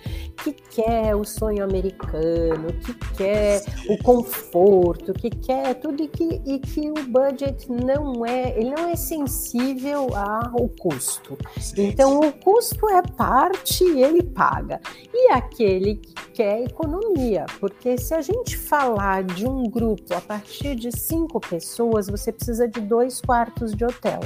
que 0.44 0.52
quer 0.52 1.16
o 1.16 1.24
sonho 1.24 1.64
americano, 1.64 2.72
que 2.74 2.94
quer 3.16 3.62
Sim. 3.62 3.94
o 3.94 4.04
conforto, 4.04 5.12
que 5.14 5.32
quer 5.32 5.74
tudo 5.76 6.04
e 6.04 6.08
que, 6.08 6.42
e 6.46 6.60
que 6.60 6.92
o 6.92 7.04
budget 7.08 7.72
não 7.72 8.24
é, 8.24 8.56
ele 8.58 8.70
não 8.70 8.90
é 8.90 8.96
sensível 8.96 10.10
ao 10.16 10.70
custo. 10.70 11.36
Sim. 11.60 11.88
Então 11.88 12.20
o 12.20 12.32
custo 12.32 12.88
é 12.90 13.02
parte 13.02 13.84
e 13.84 14.04
ele 14.04 14.22
paga. 14.22 14.80
E 15.12 15.32
aquele 15.32 15.96
que 15.96 16.14
quer 16.34 16.64
economia, 16.64 17.46
porque 17.60 17.98
se 17.98 18.14
a 18.14 18.22
gente 18.22 18.58
falar 18.58 19.24
de 19.24 19.48
um 19.48 19.64
grupo 19.64 20.14
a 20.14 20.22
partir 20.22 20.76
de 20.76 20.92
cinco 20.92 21.40
pessoas, 21.40 22.08
você 22.08 22.32
precisa 22.32 22.68
de 22.68 22.82
dois 22.82 23.22
quartos 23.22 23.74
de 23.74 23.86
hotel. 23.86 24.20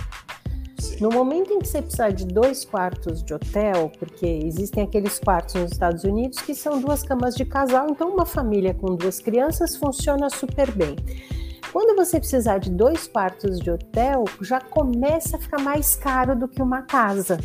Sim. 0.79 0.97
No 1.01 1.09
momento 1.09 1.51
em 1.51 1.59
que 1.59 1.67
você 1.67 1.81
precisar 1.81 2.11
de 2.11 2.25
dois 2.25 2.63
quartos 2.63 3.23
de 3.23 3.33
hotel, 3.33 3.91
porque 3.97 4.25
existem 4.25 4.83
aqueles 4.83 5.19
quartos 5.19 5.55
nos 5.55 5.71
Estados 5.71 6.03
Unidos 6.03 6.39
que 6.39 6.53
são 6.53 6.79
duas 6.79 7.03
camas 7.03 7.35
de 7.35 7.45
casal, 7.45 7.87
então 7.89 8.09
uma 8.09 8.25
família 8.25 8.73
com 8.73 8.95
duas 8.95 9.19
crianças 9.19 9.75
funciona 9.75 10.29
super 10.29 10.71
bem. 10.71 10.95
Quando 11.71 11.95
você 11.95 12.19
precisar 12.19 12.59
de 12.59 12.69
dois 12.69 13.07
quartos 13.07 13.59
de 13.59 13.69
hotel, 13.69 14.23
já 14.41 14.61
começa 14.61 15.35
a 15.35 15.39
ficar 15.39 15.59
mais 15.59 15.95
caro 15.95 16.35
do 16.35 16.47
que 16.47 16.61
uma 16.61 16.83
casa. 16.83 17.37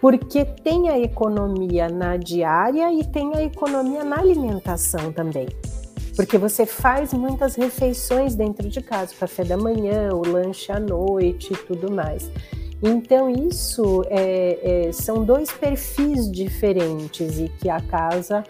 Porque 0.00 0.44
tem 0.44 0.88
a 0.88 0.98
economia 0.98 1.88
na 1.88 2.16
diária 2.16 2.92
e 2.92 3.04
tem 3.04 3.34
a 3.34 3.42
economia 3.42 4.04
na 4.04 4.18
alimentação 4.18 5.12
também 5.12 5.48
porque 6.16 6.38
você 6.38 6.64
faz 6.64 7.12
muitas 7.12 7.54
refeições 7.54 8.34
dentro 8.34 8.66
de 8.70 8.80
casa, 8.80 9.14
café 9.14 9.44
da 9.44 9.56
manhã, 9.56 10.08
o 10.14 10.26
lanche 10.26 10.72
à 10.72 10.80
noite 10.80 11.52
e 11.52 11.56
tudo 11.56 11.92
mais. 11.92 12.30
Então, 12.82 13.30
isso 13.30 14.02
é, 14.08 14.86
é, 14.88 14.92
são 14.92 15.24
dois 15.24 15.52
perfis 15.52 16.30
diferentes 16.30 17.38
e 17.38 17.48
que 17.48 17.68
a 17.68 17.80
casa 17.80 18.42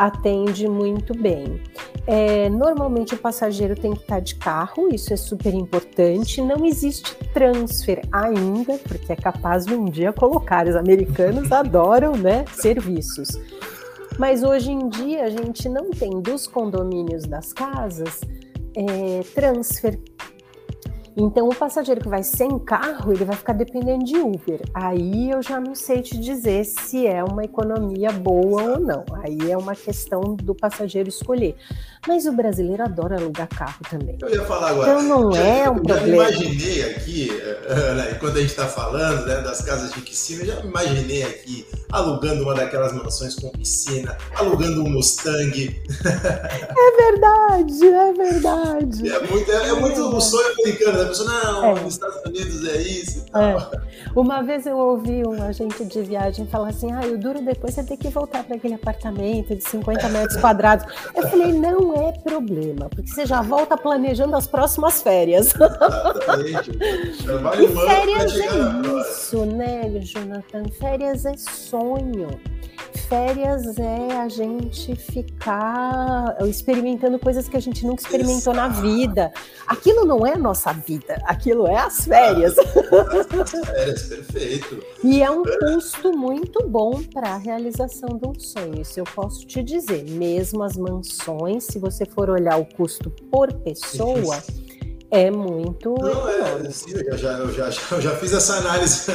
atende 0.00 0.66
muito 0.66 1.14
bem. 1.14 1.60
É, 2.06 2.48
normalmente 2.48 3.14
o 3.14 3.18
passageiro 3.18 3.76
tem 3.76 3.92
que 3.92 4.00
estar 4.00 4.18
de 4.20 4.34
carro, 4.34 4.88
isso 4.90 5.12
é 5.12 5.16
super 5.16 5.52
importante. 5.52 6.40
Não 6.40 6.64
existe 6.64 7.14
transfer 7.34 8.00
ainda, 8.10 8.78
porque 8.78 9.12
é 9.12 9.16
capaz 9.16 9.66
de 9.66 9.74
um 9.74 9.84
dia 9.84 10.10
colocar. 10.10 10.66
Os 10.66 10.74
americanos 10.74 11.52
adoram 11.52 12.16
né, 12.16 12.46
serviços. 12.54 13.28
Mas 14.18 14.42
hoje 14.42 14.70
em 14.70 14.88
dia 14.88 15.24
a 15.24 15.30
gente 15.30 15.68
não 15.68 15.90
tem 15.90 16.20
dos 16.22 16.46
condomínios 16.46 17.24
das 17.24 17.52
casas 17.52 18.22
é, 18.74 19.22
transfer 19.34 20.00
então, 21.16 21.48
o 21.48 21.54
passageiro 21.54 22.00
que 22.00 22.08
vai 22.08 22.22
sem 22.22 22.58
carro, 22.58 23.12
ele 23.12 23.24
vai 23.24 23.36
ficar 23.36 23.52
dependendo 23.52 24.04
de 24.04 24.16
Uber. 24.16 24.60
Aí 24.72 25.30
eu 25.30 25.42
já 25.42 25.60
não 25.60 25.74
sei 25.74 26.02
te 26.02 26.18
dizer 26.18 26.64
se 26.64 27.06
é 27.06 27.22
uma 27.22 27.44
economia 27.44 28.12
boa 28.12 28.62
ou 28.62 28.80
não. 28.80 29.04
Aí 29.22 29.50
é 29.50 29.56
uma 29.56 29.74
questão 29.74 30.20
do 30.36 30.54
passageiro 30.54 31.08
escolher. 31.08 31.56
Mas 32.06 32.26
o 32.26 32.32
brasileiro 32.32 32.82
adora 32.82 33.16
alugar 33.16 33.48
carro 33.48 33.80
também. 33.90 34.16
Eu 34.22 34.30
ia 34.30 34.44
falar 34.44 34.70
agora. 34.70 34.90
Então 34.90 35.02
não 35.02 35.32
já, 35.32 35.40
é 35.40 35.70
um 35.70 35.76
eu 35.76 35.82
problema. 35.82 36.24
Eu 36.24 36.30
imaginei 36.30 36.90
aqui, 36.90 37.30
né, 37.96 38.16
quando 38.18 38.36
a 38.36 38.40
gente 38.40 38.50
está 38.50 38.66
falando 38.66 39.26
né, 39.26 39.42
das 39.42 39.60
casas 39.62 39.92
de 39.92 40.00
piscina, 40.00 40.42
eu 40.42 40.46
já 40.46 40.60
imaginei 40.60 41.24
aqui 41.24 41.66
alugando 41.92 42.44
uma 42.44 42.54
daquelas 42.54 42.92
mansões 42.92 43.34
com 43.34 43.50
piscina, 43.50 44.16
alugando 44.34 44.82
um 44.82 44.88
Mustang. 44.88 45.82
É 46.80 47.10
verdade, 47.10 47.86
é 47.86 48.12
verdade. 48.12 49.08
É 49.08 49.26
muito, 49.26 49.50
é, 49.50 49.68
é 49.68 49.72
muito 49.74 50.00
um 50.00 50.20
sonho 50.20 50.52
americano? 50.52 50.99
A 51.02 51.06
pessoa, 51.06 51.28
não, 51.28 51.76
é. 51.76 51.80
nos 51.80 51.94
Estados 51.94 52.22
Unidos 52.24 52.64
é 52.66 52.82
isso 52.82 53.18
e 53.18 53.30
tal. 53.30 53.42
É. 53.42 53.70
Uma 54.14 54.42
vez 54.42 54.66
eu 54.66 54.76
ouvi 54.76 55.22
um 55.26 55.42
agente 55.42 55.84
de 55.84 56.02
viagem 56.02 56.46
falar 56.46 56.68
assim: 56.68 56.92
ah, 56.92 57.00
o 57.06 57.18
duro 57.18 57.40
depois 57.42 57.76
é 57.78 57.82
ter 57.82 57.96
que 57.96 58.08
voltar 58.08 58.44
para 58.44 58.56
aquele 58.56 58.74
apartamento 58.74 59.54
de 59.54 59.62
50 59.62 60.08
metros 60.08 60.36
quadrados. 60.40 60.86
Eu 61.14 61.28
falei: 61.28 61.52
não 61.52 61.94
é 61.94 62.12
problema, 62.12 62.88
porque 62.88 63.08
você 63.08 63.26
já 63.26 63.42
volta 63.42 63.76
planejando 63.76 64.34
as 64.36 64.46
próximas 64.46 65.02
férias. 65.02 65.54
Exatamente. 65.54 66.70
e 66.70 67.68
férias 67.86 68.34
é 68.36 69.00
isso, 69.00 69.46
né, 69.46 70.00
Jonathan? 70.00 70.64
Férias 70.78 71.24
é 71.24 71.36
sonho. 71.36 72.28
Férias 72.98 73.78
é 73.78 74.18
a 74.18 74.28
gente 74.28 74.94
ficar 74.94 76.36
experimentando 76.46 77.18
coisas 77.18 77.48
que 77.48 77.56
a 77.56 77.60
gente 77.60 77.86
nunca 77.86 78.02
experimentou 78.02 78.52
Exato. 78.52 78.56
na 78.56 78.68
vida. 78.68 79.32
Aquilo 79.66 80.04
não 80.04 80.26
é 80.26 80.34
a 80.34 80.38
nossa 80.38 80.72
vida, 80.72 81.20
aquilo 81.24 81.66
é 81.66 81.76
as 81.76 82.04
férias. 82.04 82.56
As 82.58 83.66
férias, 83.66 84.02
perfeito. 84.04 84.84
E 85.02 85.22
é 85.22 85.30
um 85.30 85.42
custo 85.42 86.16
muito 86.16 86.66
bom 86.68 87.02
para 87.02 87.30
a 87.30 87.36
realização 87.36 88.18
de 88.18 88.28
um 88.28 88.38
sonho. 88.38 88.80
Isso 88.80 89.00
eu 89.00 89.04
posso 89.04 89.46
te 89.46 89.62
dizer. 89.62 90.04
Mesmo 90.10 90.62
as 90.62 90.76
mansões, 90.76 91.64
se 91.64 91.78
você 91.78 92.04
for 92.04 92.30
olhar 92.30 92.58
o 92.58 92.64
custo 92.64 93.10
por 93.30 93.52
pessoa. 93.52 94.42
é 95.10 95.30
muito. 95.30 95.94
Não, 95.98 96.28
é, 96.28 96.70
sim, 96.70 96.92
eu, 96.94 97.18
já, 97.18 97.32
eu, 97.32 97.52
já, 97.52 97.70
eu 97.92 98.00
já 98.00 98.16
fiz 98.16 98.32
essa 98.32 98.56
análise. 98.56 99.10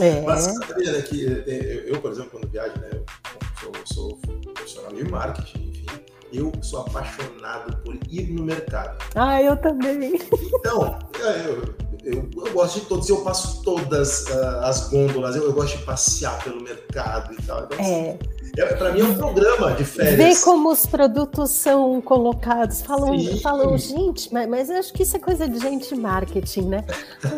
É. 0.00 0.20
Mas 0.22 0.42
sabia 0.44 0.92
né, 0.92 1.02
que 1.02 1.24
eu, 1.24 1.94
eu, 1.94 2.00
por 2.00 2.10
exemplo, 2.10 2.30
quando 2.32 2.48
viajo, 2.48 2.78
né, 2.80 2.90
eu 2.92 3.72
sou, 3.84 4.18
sou 4.24 4.52
profissional 4.54 4.92
de 4.92 5.04
marketing, 5.04 5.68
enfim, 5.68 5.86
eu 6.32 6.52
sou 6.62 6.80
apaixonado 6.80 7.76
por 7.84 7.98
ir 8.08 8.30
no 8.32 8.42
mercado. 8.42 8.96
Ah, 9.14 9.42
eu 9.42 9.56
também. 9.56 10.18
Então, 10.60 10.98
é, 11.20 11.46
eu, 11.46 11.74
eu, 12.04 12.30
eu 12.46 12.52
gosto 12.52 12.80
de 12.80 12.86
todos, 12.86 13.08
eu 13.08 13.22
passo 13.22 13.62
todas 13.62 14.26
uh, 14.28 14.60
as 14.62 14.88
gôndolas, 14.88 15.36
eu, 15.36 15.44
eu, 15.44 15.52
gosto 15.52 15.76
de 15.76 15.84
passear 15.84 16.42
pelo 16.42 16.62
mercado 16.62 17.34
e 17.34 17.42
tal. 17.42 17.64
Então, 17.64 17.78
é. 17.78 17.82
Assim, 17.82 18.18
é, 18.56 18.66
para 18.66 18.92
mim 18.92 19.00
é 19.00 19.04
um 19.04 19.14
programa 19.14 19.72
de 19.72 19.84
férias. 19.84 20.16
Ver 20.16 20.44
como 20.44 20.70
os 20.70 20.86
produtos 20.86 21.50
são 21.50 22.00
colocados. 22.00 22.80
Falam, 22.80 23.16
falam 23.42 23.76
gente, 23.78 24.32
mas, 24.32 24.48
mas 24.48 24.70
acho 24.70 24.92
que 24.92 25.02
isso 25.02 25.16
é 25.16 25.20
coisa 25.20 25.48
de 25.48 25.58
gente 25.58 25.94
marketing, 25.94 26.62
né? 26.62 26.84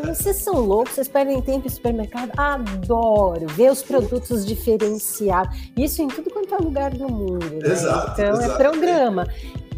Vocês 0.05 0.37
são 0.37 0.61
loucos, 0.61 0.95
vocês 0.95 1.09
perdem 1.09 1.41
tempo 1.43 1.67
em 1.67 1.71
supermercado. 1.71 2.31
Adoro 2.37 3.47
ver 3.49 3.71
os 3.71 3.83
produtos 3.83 4.45
diferenciados. 4.45 5.57
Isso 5.77 6.03
em 6.03 6.09
tudo 6.09 6.31
quanto 6.31 6.55
é 6.55 6.59
lugar 6.59 6.91
do 6.91 7.09
mundo. 7.09 7.45
Né? 7.45 7.73
Exato, 7.73 8.21
então 8.21 8.25
é 8.25 8.45
exato. 8.45 8.53
é 8.53 8.57
programa. 8.57 9.27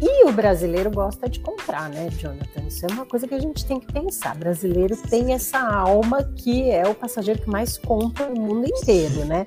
E 0.01 0.25
o 0.25 0.31
brasileiro 0.31 0.91
gosta 0.91 1.29
de 1.29 1.39
comprar, 1.39 1.89
né, 1.89 2.09
Jonathan? 2.17 2.63
Isso 2.67 2.85
é 2.85 2.91
uma 2.91 3.05
coisa 3.05 3.27
que 3.27 3.33
a 3.33 3.39
gente 3.39 3.65
tem 3.65 3.79
que 3.79 3.91
pensar. 3.91 4.35
O 4.35 4.39
brasileiro 4.39 4.95
tem 5.09 5.33
essa 5.33 5.59
alma 5.59 6.23
que 6.35 6.69
é 6.69 6.87
o 6.87 6.93
passageiro 6.93 7.41
que 7.41 7.49
mais 7.49 7.77
compra 7.77 8.29
no 8.29 8.41
mundo 8.41 8.67
inteiro, 8.67 9.25
né? 9.25 9.45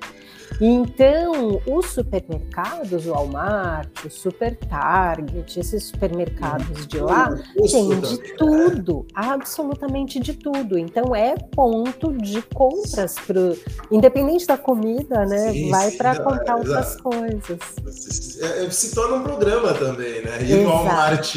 Então, 0.59 1.61
os 1.65 1.87
supermercados, 1.87 3.05
o 3.05 3.11
Walmart, 3.11 3.89
o 4.05 4.09
Super 4.09 4.55
Target, 4.57 5.59
esses 5.59 5.83
supermercados 5.83 6.87
de 6.87 6.99
lá, 6.99 7.35
tem 7.55 7.89
de 7.99 8.17
né? 8.17 8.33
tudo, 8.37 9.05
absolutamente 9.13 10.19
de 10.19 10.33
tudo. 10.33 10.77
Então, 10.77 11.15
é 11.15 11.35
ponto 11.35 12.13
de 12.13 12.41
compras 12.41 13.15
pro, 13.25 13.57
independente 13.91 14.45
da 14.45 14.57
comida, 14.57 15.25
né? 15.25 15.51
Sim, 15.51 15.69
vai 15.69 15.91
para 15.91 16.19
comprar 16.19 16.53
é, 16.53 16.55
outras 16.55 16.87
exato. 16.87 17.03
coisas. 17.03 18.37
É, 18.41 18.65
é, 18.65 18.69
se 18.69 18.93
torna 18.93 19.17
um 19.17 19.23
programa 19.23 19.73
também, 19.73 20.21
né? 20.23 20.37
E 20.41 20.55
no 20.55 20.69
Walmart. 20.69 21.35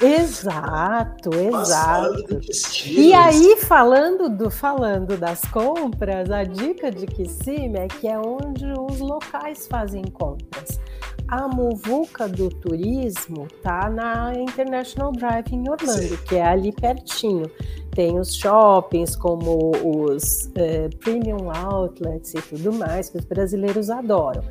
Exato, 0.00 1.30
exato. 1.34 2.40
E 2.86 3.12
aí, 3.12 3.56
falando 3.56 4.28
do 4.28 4.50
falando 4.50 5.16
das 5.16 5.40
compras, 5.46 6.30
a 6.30 6.44
dica 6.44 6.90
de 6.90 7.06
Kissimmee 7.06 7.78
é 7.78 7.88
que 8.02 8.08
é 8.08 8.18
onde 8.18 8.66
os 8.66 8.98
locais 8.98 9.68
fazem 9.68 10.02
compras. 10.02 10.80
A 11.28 11.46
muvuca 11.46 12.28
do 12.28 12.48
turismo 12.48 13.46
tá 13.62 13.88
na 13.88 14.32
International 14.34 15.12
Drive 15.12 15.52
em 15.52 15.70
Orlando, 15.70 16.08
Sim. 16.08 16.18
que 16.28 16.34
é 16.34 16.44
ali 16.44 16.72
pertinho. 16.72 17.48
Tem 17.92 18.18
os 18.18 18.34
shoppings 18.34 19.14
como 19.14 19.70
os 19.84 20.50
eh, 20.56 20.88
premium 20.98 21.48
outlets 21.48 22.34
e 22.34 22.42
tudo 22.42 22.72
mais 22.72 23.08
que 23.08 23.18
os 23.18 23.24
brasileiros 23.24 23.88
adoram. 23.88 24.42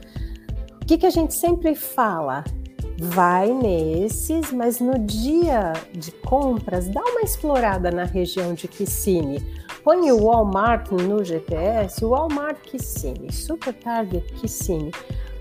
O 0.82 0.86
que, 0.86 0.98
que 0.98 1.06
a 1.06 1.12
gente 1.12 1.34
sempre 1.34 1.76
fala? 1.76 2.46
vai 3.04 3.52
nesses, 3.52 4.52
mas 4.52 4.80
no 4.80 5.00
dia 5.00 5.74
de 5.92 6.12
compras, 6.12 6.88
dá 6.88 7.02
uma 7.02 7.22
explorada 7.22 7.90
na 7.90 8.04
região 8.04 8.54
de 8.54 8.68
Kissimmee. 8.68 9.44
Põe 9.84 10.12
o 10.12 10.26
Walmart 10.26 10.92
no 10.92 11.24
GPS, 11.24 12.06
o 12.06 12.10
Walmart 12.10 12.58
Kissimmee, 12.62 13.32
Super 13.32 13.74
Target 13.74 14.32
Kissimmee, 14.34 14.92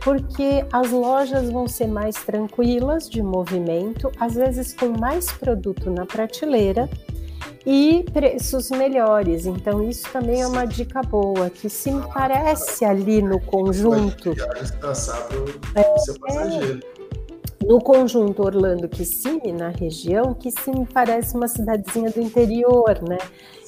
porque 0.00 0.64
as 0.72 0.90
lojas 0.90 1.50
vão 1.50 1.68
ser 1.68 1.86
mais 1.86 2.16
tranquilas 2.16 3.08
de 3.08 3.22
movimento, 3.22 4.10
às 4.18 4.34
vezes 4.34 4.72
com 4.72 4.88
mais 4.98 5.30
produto 5.30 5.90
na 5.90 6.06
prateleira 6.06 6.88
e 7.66 8.04
preços 8.12 8.70
melhores. 8.70 9.44
Então, 9.44 9.86
isso 9.86 10.08
também 10.10 10.40
é 10.40 10.46
uma 10.46 10.64
dica 10.64 11.02
boa, 11.02 11.50
que 11.50 11.68
se 11.68 11.90
me 11.90 12.02
parece 12.12 12.84
ali 12.84 13.20
no 13.20 13.38
conjunto. 13.40 14.30
É. 15.74 15.80
É, 15.80 16.99
no 17.64 17.78
conjunto 17.78 18.42
Orlando 18.42 18.88
Kissimmee, 18.88 19.52
na 19.52 19.68
região, 19.68 20.34
Kissimmee 20.34 20.86
parece 20.92 21.36
uma 21.36 21.46
cidadezinha 21.46 22.10
do 22.10 22.20
interior, 22.20 23.00
né? 23.06 23.18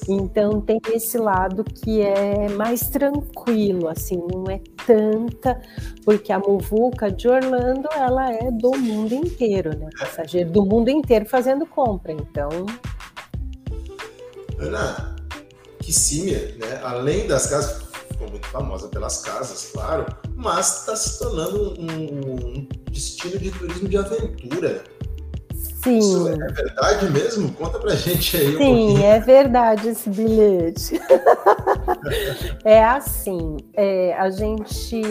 Então 0.09 0.59
tem 0.59 0.79
esse 0.91 1.17
lado 1.17 1.63
que 1.63 2.01
é 2.01 2.49
mais 2.49 2.89
tranquilo, 2.89 3.87
assim, 3.87 4.17
não 4.17 4.45
é 4.49 4.59
tanta, 4.85 5.61
porque 6.03 6.33
a 6.33 6.39
muvuca 6.39 7.11
de 7.11 7.27
Orlando, 7.27 7.87
ela 7.95 8.33
é 8.33 8.51
do 8.51 8.71
mundo 8.71 9.13
inteiro, 9.13 9.77
né? 9.77 9.89
Passageiro 9.97 10.49
do 10.49 10.65
mundo 10.65 10.89
inteiro 10.89 11.25
fazendo 11.25 11.65
compra, 11.65 12.11
então... 12.11 12.49
Ana, 14.59 15.15
Kissimmee, 15.79 16.55
né? 16.57 16.81
Além 16.83 17.27
das 17.27 17.47
casas, 17.47 17.82
ficou 18.23 18.29
muito 18.29 18.47
famosa 18.47 18.87
pelas 18.87 19.21
casas, 19.21 19.71
claro, 19.73 20.05
mas 20.35 20.79
está 20.79 20.95
se 20.95 21.19
tornando 21.19 21.73
um, 21.79 22.31
um, 22.31 22.67
destino 22.91 23.37
de 23.37 23.51
turismo 23.51 23.87
de 23.87 23.97
aventura. 23.97 24.83
Sim. 25.83 25.99
Isso 25.99 26.29
é 26.29 26.47
verdade 26.53 27.09
mesmo? 27.09 27.51
Conta 27.53 27.77
pra 27.77 27.93
gente 27.93 28.37
aí. 28.37 28.55
Sim, 28.55 28.97
um 28.97 29.03
é 29.03 29.19
verdade 29.19 29.89
esse 29.89 30.09
bilhete. 30.09 30.97
é 32.63 32.81
assim, 32.85 33.57
é, 33.73 34.13
a 34.13 34.29
gente 34.29 35.01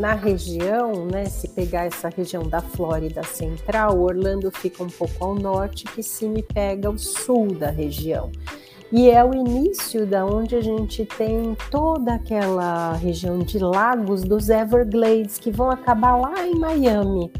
na 0.00 0.14
região, 0.14 1.04
né, 1.04 1.26
se 1.26 1.48
pegar 1.48 1.84
essa 1.84 2.08
região 2.08 2.42
da 2.42 2.62
Flórida 2.62 3.22
Central, 3.22 4.00
Orlando 4.00 4.50
fica 4.50 4.82
um 4.82 4.88
pouco 4.88 5.22
ao 5.22 5.34
norte, 5.34 5.84
que 5.84 6.02
se 6.02 6.26
me 6.26 6.42
pega 6.42 6.88
o 6.88 6.98
sul 6.98 7.54
da 7.54 7.68
região. 7.68 8.32
E 8.90 9.10
é 9.10 9.22
o 9.22 9.34
início 9.34 10.06
da 10.06 10.24
onde 10.24 10.56
a 10.56 10.62
gente 10.62 11.04
tem 11.04 11.54
toda 11.70 12.14
aquela 12.14 12.94
região 12.94 13.38
de 13.38 13.58
lagos 13.58 14.22
dos 14.22 14.48
Everglades 14.48 15.38
que 15.38 15.50
vão 15.50 15.70
acabar 15.70 16.16
lá 16.16 16.46
em 16.46 16.54
Miami. 16.54 17.30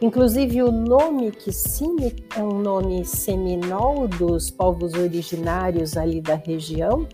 Inclusive 0.00 0.62
o 0.62 0.72
nome 0.72 1.30
Kissimmee 1.30 2.14
é 2.34 2.42
um 2.42 2.60
nome 2.60 3.04
seminol 3.04 4.08
dos 4.08 4.48
povos 4.48 4.94
originários 4.94 5.96
ali 5.96 6.20
da 6.20 6.36
região 6.36 7.06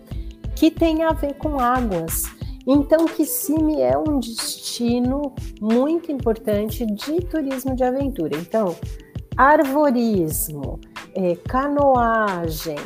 que 0.55 0.71
tem 0.71 1.03
a 1.03 1.11
ver 1.11 1.33
com 1.33 1.59
águas. 1.59 2.23
Então, 2.65 3.05
Kissimmee 3.05 3.81
é 3.81 3.97
um 3.97 4.19
destino 4.19 5.33
muito 5.61 6.11
importante 6.11 6.85
de 6.85 7.21
turismo 7.21 7.75
de 7.75 7.83
aventura. 7.83 8.37
Então, 8.37 8.75
arvorismo, 9.37 10.79
é, 11.13 11.35
canoagem, 11.35 12.77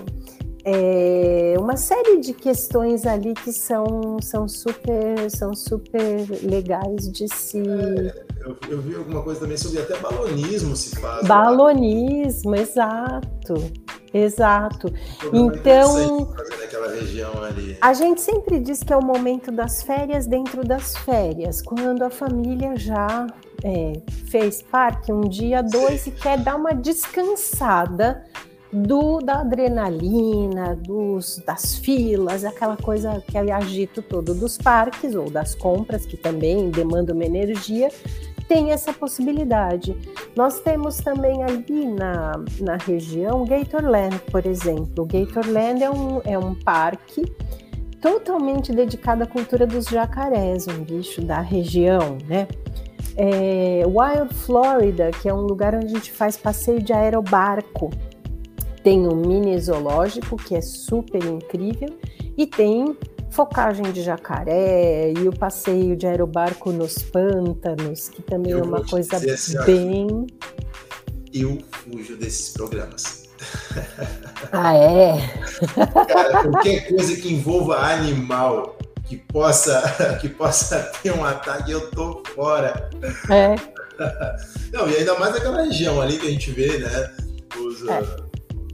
é, 0.72 1.56
uma 1.58 1.76
série 1.76 2.20
de 2.20 2.32
questões 2.32 3.06
ali 3.08 3.34
que 3.34 3.52
são, 3.52 4.18
são, 4.22 4.48
super, 4.48 5.30
são 5.32 5.56
super 5.56 6.28
legais 6.44 7.12
de 7.12 7.28
se. 7.28 7.58
É, 7.58 8.26
eu, 8.42 8.56
eu, 8.70 8.82
vi 8.82 8.96
alguma 8.96 9.24
coisa 9.24 9.40
também 9.40 9.58
sobre 9.58 9.80
até 9.80 9.98
balonismo 9.98 10.76
se 10.76 10.96
faz. 10.96 11.28
Balonismo, 11.28 12.52
lá. 12.52 12.58
exato. 12.58 13.72
Exato. 14.14 14.92
Então, 15.32 16.34
a 17.80 17.94
gente 17.94 18.22
sempre 18.22 18.60
diz 18.60 18.82
que 18.82 18.92
é 18.92 18.98
o 18.98 19.04
momento 19.04 19.52
das 19.52 19.84
férias 19.84 20.26
dentro 20.26 20.64
das 20.64 20.98
férias, 20.98 21.62
quando 21.62 22.02
a 22.02 22.10
família 22.10 22.76
já 22.76 23.28
é, 23.64 23.94
fez 24.28 24.64
parque 24.64 25.14
um 25.14 25.22
dia, 25.22 25.62
dois 25.62 26.02
Sim. 26.02 26.10
e 26.10 26.14
quer 26.14 26.40
dar 26.40 26.56
uma 26.56 26.74
descansada 26.74 28.24
do 28.72 29.20
da 29.20 29.40
adrenalina, 29.40 30.76
dos, 30.76 31.42
das 31.46 31.76
filas, 31.76 32.46
aquela 32.46 32.78
coisa 32.78 33.24
que 33.28 33.38
é 33.38 33.52
agito 33.52 34.02
todo 34.02 34.34
dos 34.34 34.58
parques 34.58 35.16
ou 35.16 35.30
das 35.30 35.56
compras, 35.56 36.06
que 36.06 36.16
também 36.16 36.70
demandam 36.70 37.16
uma 37.16 37.26
energia, 37.26 37.90
tem 38.48 38.72
essa 38.72 38.92
possibilidade. 38.92 39.96
Nós 40.36 40.60
temos 40.60 40.98
também 40.98 41.44
ali 41.44 41.86
na, 41.86 42.44
na 42.60 42.78
região 42.78 43.46
Gatorland, 43.46 44.20
por 44.32 44.46
exemplo. 44.46 45.04
O 45.04 45.06
Gatorland 45.06 45.84
é 45.84 45.90
um, 45.90 46.22
é 46.26 46.38
um 46.38 46.56
parque 46.56 47.24
totalmente 48.02 48.72
dedicado 48.72 49.24
à 49.24 49.28
cultura 49.28 49.68
dos 49.68 49.86
jacarés, 49.86 50.68
um 50.68 50.84
bicho 50.84 51.22
da 51.22 51.42
região, 51.42 52.18
né? 52.28 52.48
É, 53.16 53.84
Wild 53.86 54.34
Florida, 54.34 55.12
que 55.12 55.28
é 55.28 55.34
um 55.34 55.42
lugar 55.42 55.76
onde 55.76 55.88
a 55.88 55.90
gente 55.90 56.12
faz 56.12 56.38
passeio 56.38 56.82
de 56.82 56.94
aerobarco. 56.94 57.92
Tem 58.84 59.08
um 59.08 59.16
mini 59.16 59.60
zoológico 59.60 60.38
que 60.38 60.56
é 60.56 60.62
super 60.62 61.24
incrível 61.24 61.90
e 62.38 62.48
tem 62.48 62.98
focagem 63.30 63.92
de 63.92 64.02
jacaré 64.02 65.12
e 65.12 65.28
o 65.28 65.32
passeio 65.32 65.96
de 65.96 66.08
aerobarco 66.08 66.72
nos 66.72 67.00
pântanos, 67.04 68.10
que 68.10 68.22
também 68.22 68.52
eu 68.52 68.60
é 68.60 68.64
uma 68.64 68.86
coisa 68.86 69.18
assim, 69.18 69.58
bem. 69.66 70.28
Eu 71.34 71.60
fujo 71.72 72.16
desses 72.18 72.50
programas. 72.54 73.28
Ah, 74.52 74.74
é? 74.74 75.18
Cara, 76.08 76.44
qualquer 76.44 76.90
coisa 76.90 77.16
que 77.16 77.34
envolva 77.34 77.78
animal 77.78 78.78
que 79.10 79.18
possa, 79.18 79.82
que 80.22 80.30
possa 80.30 80.92
ter 81.02 81.12
um 81.12 81.26
ataque, 81.26 81.72
eu 81.72 81.90
tô 81.92 82.24
fora. 82.34 82.90
É. 83.30 83.56
Não, 84.72 84.90
e 84.90 84.96
ainda 84.96 85.18
mais 85.20 85.36
aquela 85.36 85.64
região 85.64 86.02
ali 86.02 86.18
que 86.18 86.28
a 86.28 86.32
gente 86.32 86.52
vê, 86.52 86.78
né? 86.78 87.12
Os, 87.58 87.88
é. 87.88 88.29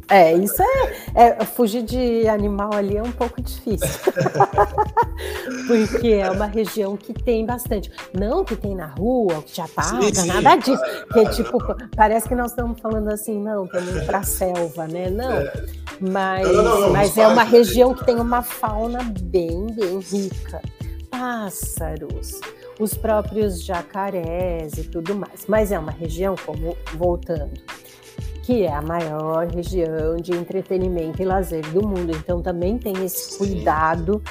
É, 0.09 0.33
isso 0.33 0.61
é, 0.61 0.93
é, 1.15 1.45
Fugir 1.45 1.81
de 1.81 2.27
animal 2.27 2.73
ali 2.73 2.95
é 2.97 3.01
um 3.01 3.11
pouco 3.11 3.41
difícil. 3.41 3.87
Porque 5.67 6.07
é 6.09 6.29
uma 6.29 6.45
região 6.45 6.95
que 6.95 7.13
tem 7.13 7.45
bastante. 7.45 7.91
Não 8.13 8.43
que 8.43 8.55
tem 8.55 8.75
na 8.75 8.87
rua, 8.87 9.41
que 9.41 9.55
já 9.55 9.67
passa, 9.67 9.99
sim, 10.13 10.27
nada 10.27 10.55
disso. 10.57 10.77
Claro, 10.77 11.07
que 11.07 11.19
é 11.19 11.29
tipo, 11.29 11.57
parece 11.95 12.27
que 12.27 12.35
nós 12.35 12.51
estamos 12.51 12.79
falando 12.79 13.09
assim, 13.09 13.39
não, 13.41 13.65
estamos 13.65 14.03
para 14.03 14.19
a 14.19 14.23
selva, 14.23 14.87
né? 14.87 15.09
Não. 15.09 15.31
É. 15.31 15.53
Mas, 15.99 16.47
não, 16.47 16.63
não, 16.63 16.81
não, 16.81 16.89
mas 16.91 17.17
é 17.17 17.27
uma 17.27 17.43
região 17.43 17.93
que 17.93 18.05
tem 18.05 18.17
uma 18.17 18.41
fauna 18.41 18.99
bem, 19.21 19.67
bem 19.67 19.99
rica. 19.99 20.61
Pássaros, 21.09 22.41
os 22.77 22.93
próprios 22.93 23.63
jacarés 23.63 24.73
e 24.73 24.83
tudo 24.83 25.15
mais. 25.15 25.45
Mas 25.47 25.71
é 25.71 25.79
uma 25.79 25.91
região, 25.91 26.35
como 26.45 26.75
voltando 26.95 27.53
que 28.45 28.63
é 28.63 28.71
a 28.71 28.81
maior 28.81 29.47
região 29.47 30.17
de 30.17 30.31
entretenimento 30.31 31.19
e 31.19 31.25
lazer 31.25 31.67
do 31.71 31.81
mundo. 31.85 32.15
Então 32.15 32.43
também 32.43 32.77
tem 32.77 33.03
esse 33.03 33.39
cuidado 33.39 34.21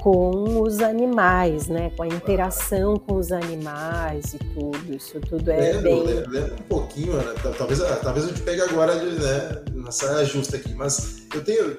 com 0.00 0.62
os 0.62 0.78
animais, 0.78 1.66
né? 1.66 1.90
Com 1.96 2.04
a 2.04 2.06
interação 2.06 2.96
com 2.96 3.16
os 3.16 3.32
animais 3.32 4.34
e 4.34 4.38
tudo. 4.38 4.94
Isso 4.94 5.18
tudo 5.20 5.50
é 5.50 5.72
lembro, 5.72 5.82
bem. 5.82 6.02
Lembro, 6.04 6.54
um 6.54 6.68
pouquinho, 6.68 7.14
né? 7.14 7.34
Talvez, 7.58 7.80
talvez 8.02 8.28
eu 8.28 8.34
te 8.34 8.42
pegue 8.42 8.60
agora 8.60 8.94
né, 8.94 9.64
na 9.74 9.90
saia 9.90 10.24
justa 10.24 10.56
aqui, 10.56 10.72
mas 10.74 11.26
eu 11.34 11.42
tenho. 11.42 11.76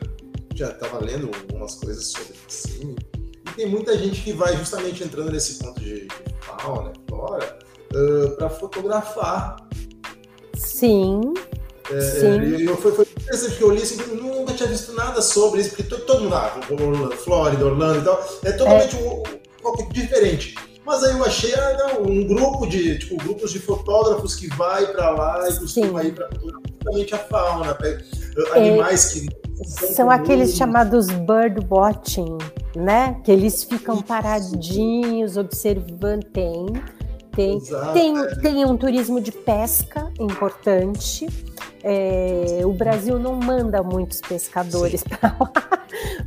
Já 0.56 0.72
estava 0.72 1.00
lendo 1.06 1.30
algumas 1.34 1.76
coisas 1.76 2.08
sobre 2.08 2.34
assim, 2.48 2.96
e 3.48 3.52
tem 3.56 3.70
muita 3.70 3.96
gente 3.96 4.24
que 4.24 4.34
vai 4.34 4.58
justamente 4.58 5.04
entrando 5.04 5.32
nesse 5.32 5.64
ponto 5.64 5.80
de, 5.80 6.08
de 6.08 6.10
fauna, 6.42 6.92
flora, 7.08 7.60
uh, 7.94 8.36
para 8.36 8.50
fotografar. 8.50 9.56
Sim. 10.56 11.22
É, 11.92 12.02
Sim. 12.02 12.42
E 12.58 12.66
eu, 12.66 12.78
foi, 12.78 12.92
foi 12.92 13.06
interessante 13.06 13.56
que 13.56 13.64
eu 13.64 13.72
li 13.72 13.82
assim, 13.82 13.98
nunca 14.16 14.54
tinha 14.54 14.68
visto 14.68 14.94
nada 14.94 15.22
sobre 15.22 15.62
isso, 15.62 15.70
porque 15.70 15.84
todo, 15.84 16.02
todo 16.06 16.24
mundo, 16.24 16.36
ah, 16.36 17.16
Flórida, 17.18 17.66
Orlando 17.66 18.00
e 18.00 18.04
tal, 18.04 18.40
é 18.44 18.52
totalmente 18.52 18.96
é. 18.96 19.00
Um, 19.00 19.24
um, 19.70 19.90
diferente. 19.90 20.56
Mas 20.86 21.04
aí 21.04 21.18
eu 21.18 21.24
achei 21.24 21.54
ah, 21.54 21.78
não, 21.78 22.04
um 22.04 22.28
grupo 22.28 22.66
de, 22.66 23.00
tipo, 23.00 23.18
grupos 23.18 23.52
de 23.52 23.60
fotógrafos 23.60 24.36
que 24.36 24.48
vai 24.56 24.88
para 24.88 25.10
lá 25.12 25.50
e 25.50 25.60
costuma 25.60 26.04
ir 26.04 26.14
para 26.14 26.30
justamente 26.42 27.16
a 27.16 27.18
fauna, 27.18 27.78
animais 28.56 29.16
é, 29.16 29.20
que 29.20 29.48
são 29.66 30.10
aqueles 30.10 30.56
chamados 30.56 31.08
bird 31.08 31.66
watching, 31.70 32.38
né? 32.76 33.20
Que 33.24 33.32
eles 33.32 33.64
ficam 33.64 34.02
paradinhos 34.02 35.36
observando. 35.36 36.24
Tem, 36.26 36.66
tem, 37.36 37.58
Exato, 37.58 37.94
tem, 37.94 38.18
é. 38.20 38.36
tem 38.36 38.66
um 38.66 38.78
turismo 38.78 39.20
de 39.20 39.32
pesca 39.32 40.12
importante. 40.20 41.28
É, 41.90 42.66
o 42.66 42.74
Brasil 42.74 43.18
não 43.18 43.36
manda 43.36 43.82
muitos 43.82 44.20
pescadores 44.20 45.04
para 45.04 45.34
lá, 45.40 45.54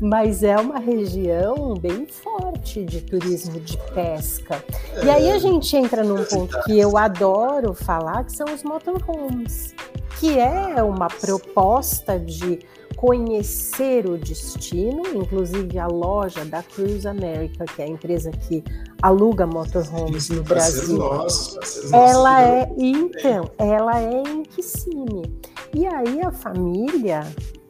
mas 0.01 0.43
é 0.43 0.57
uma 0.57 0.79
região 0.79 1.75
bem 1.75 2.07
forte 2.07 2.83
de 2.83 3.03
turismo 3.03 3.61
de 3.61 3.77
pesca. 3.93 4.65
É. 4.95 5.05
E 5.05 5.11
aí 5.11 5.31
a 5.31 5.39
gente 5.39 5.77
entra 5.77 6.03
num 6.03 6.25
ponto 6.25 6.59
que 6.63 6.79
eu 6.79 6.97
adoro 6.97 7.75
falar, 7.75 8.25
que 8.25 8.33
são 8.35 8.47
os 8.55 8.63
motorhomes, 8.63 9.75
que 10.19 10.39
é 10.39 10.83
uma 10.83 11.09
proposta 11.09 12.19
de 12.19 12.61
conhecer 12.97 14.07
o 14.07 14.17
destino, 14.17 15.03
inclusive 15.15 15.79
a 15.79 15.87
loja 15.87 16.45
da 16.45 16.63
Cruise 16.63 17.07
America, 17.07 17.65
que 17.65 17.83
é 17.83 17.85
a 17.85 17.89
empresa 17.89 18.31
que 18.31 18.65
aluga 19.01 19.47
motorhomes 19.47 20.29
no 20.29 20.43
Brasil. 20.43 20.99
Nossos, 20.99 21.93
ela 21.93 22.43
é, 22.43 22.71
então, 22.77 23.51
ela 23.59 24.01
é 24.01 24.23
em 24.23 24.43
Kissimmee. 24.43 25.41
E 25.75 25.87
aí 25.87 26.21
a 26.23 26.33
família 26.33 27.23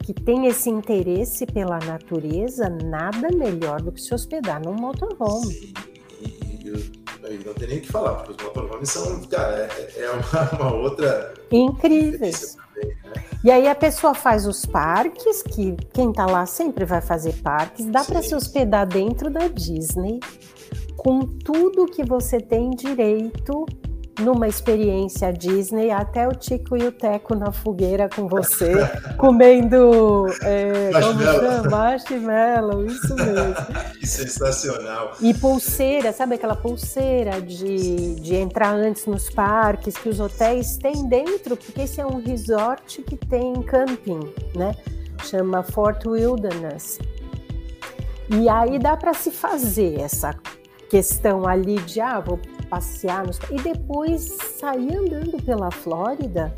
que 0.02 0.14
tem 0.14 0.46
esse 0.46 0.70
interesse 0.70 1.46
pela 1.46 1.78
natureza, 1.78 2.68
nada 2.68 3.28
melhor 3.34 3.80
do 3.80 3.92
que 3.92 4.00
se 4.00 4.14
hospedar 4.14 4.60
num 4.60 4.74
motorhome. 4.74 5.52
Sim, 5.54 5.72
e, 7.30 7.44
não 7.44 7.54
tem 7.54 7.68
nem 7.68 7.78
o 7.78 7.80
que 7.82 7.92
falar, 7.92 8.14
porque 8.16 8.32
os 8.32 8.48
motorhomes 8.48 8.90
são, 8.90 9.20
cara, 9.22 9.68
é, 9.72 10.00
é 10.00 10.10
uma, 10.10 10.50
uma 10.58 10.74
outra... 10.74 11.34
Incríveis. 11.52 12.56
Né? 12.56 12.92
E 13.44 13.50
aí 13.50 13.68
a 13.68 13.74
pessoa 13.74 14.14
faz 14.14 14.46
os 14.46 14.66
parques, 14.66 15.42
que 15.42 15.76
quem 15.92 16.12
tá 16.12 16.26
lá 16.26 16.44
sempre 16.44 16.84
vai 16.84 17.00
fazer 17.00 17.34
parques, 17.42 17.86
dá 17.86 18.02
para 18.02 18.22
se 18.22 18.34
hospedar 18.34 18.86
dentro 18.86 19.30
da 19.30 19.48
Disney, 19.48 20.18
com 20.96 21.20
tudo 21.20 21.86
que 21.86 22.04
você 22.04 22.40
tem 22.40 22.70
direito 22.70 23.64
numa 24.20 24.46
experiência 24.46 25.32
Disney, 25.32 25.90
até 25.90 26.28
o 26.28 26.32
Tico 26.32 26.76
e 26.76 26.86
o 26.86 26.92
Teco 26.92 27.34
na 27.34 27.50
fogueira 27.50 28.08
com 28.08 28.28
você, 28.28 28.72
comendo 29.16 30.26
é, 30.42 30.90
marshmallow. 30.90 31.70
marshmallow, 31.70 32.86
isso 32.86 33.14
mesmo. 33.14 33.54
Que 33.98 34.06
sensacional. 34.06 35.12
E 35.20 35.34
pulseira, 35.34 36.12
sabe 36.12 36.34
aquela 36.34 36.56
pulseira 36.56 37.40
de, 37.40 38.14
de 38.16 38.34
entrar 38.36 38.74
antes 38.74 39.06
nos 39.06 39.30
parques 39.30 39.96
que 39.96 40.08
os 40.08 40.20
hotéis 40.20 40.76
têm 40.76 41.08
dentro, 41.08 41.56
porque 41.56 41.82
esse 41.82 42.00
é 42.00 42.06
um 42.06 42.22
resort 42.22 43.02
que 43.02 43.16
tem 43.16 43.54
camping, 43.62 44.20
né? 44.54 44.74
Chama 45.24 45.62
Fort 45.62 46.06
Wilderness. 46.06 46.98
E 48.30 48.48
aí 48.48 48.78
dá 48.78 48.96
para 48.96 49.12
se 49.12 49.30
fazer 49.30 50.00
essa 50.00 50.34
questão 50.88 51.46
ali 51.46 51.76
de, 51.80 52.00
ah, 52.00 52.20
vou 52.20 52.38
passear 52.70 53.26
nos... 53.26 53.38
e 53.50 53.56
depois 53.60 54.22
sair 54.58 54.96
andando 54.96 55.42
pela 55.42 55.70
Flórida 55.70 56.54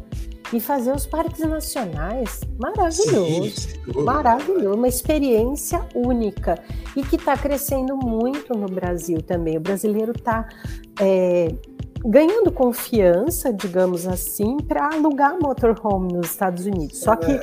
e 0.53 0.61
fazer 0.61 0.95
os 0.95 1.07
parques 1.07 1.41
nacionais. 1.41 2.43
Maravilhoso, 2.61 3.51
Sim, 3.51 4.03
maravilhoso, 4.05 4.77
uma 4.77 4.89
experiência 4.89 5.81
única 5.95 6.63
e 6.95 7.03
que 7.03 7.17
está 7.17 7.37
crescendo 7.37 7.97
muito 7.97 8.53
no 8.55 8.67
Brasil 8.67 9.23
também. 9.23 9.57
O 9.57 9.61
brasileiro 9.61 10.13
está 10.13 10.47
é, 11.01 11.55
ganhando 12.05 12.53
confiança, 12.53 13.53
digamos 13.53 14.07
assim, 14.07 14.59
para 14.59 14.91
alugar 14.93 15.39
motorhome 15.41 16.13
nos 16.13 16.31
Estados 16.31 16.67
Unidos. 16.67 16.99
Só 16.99 17.17
que 17.17 17.41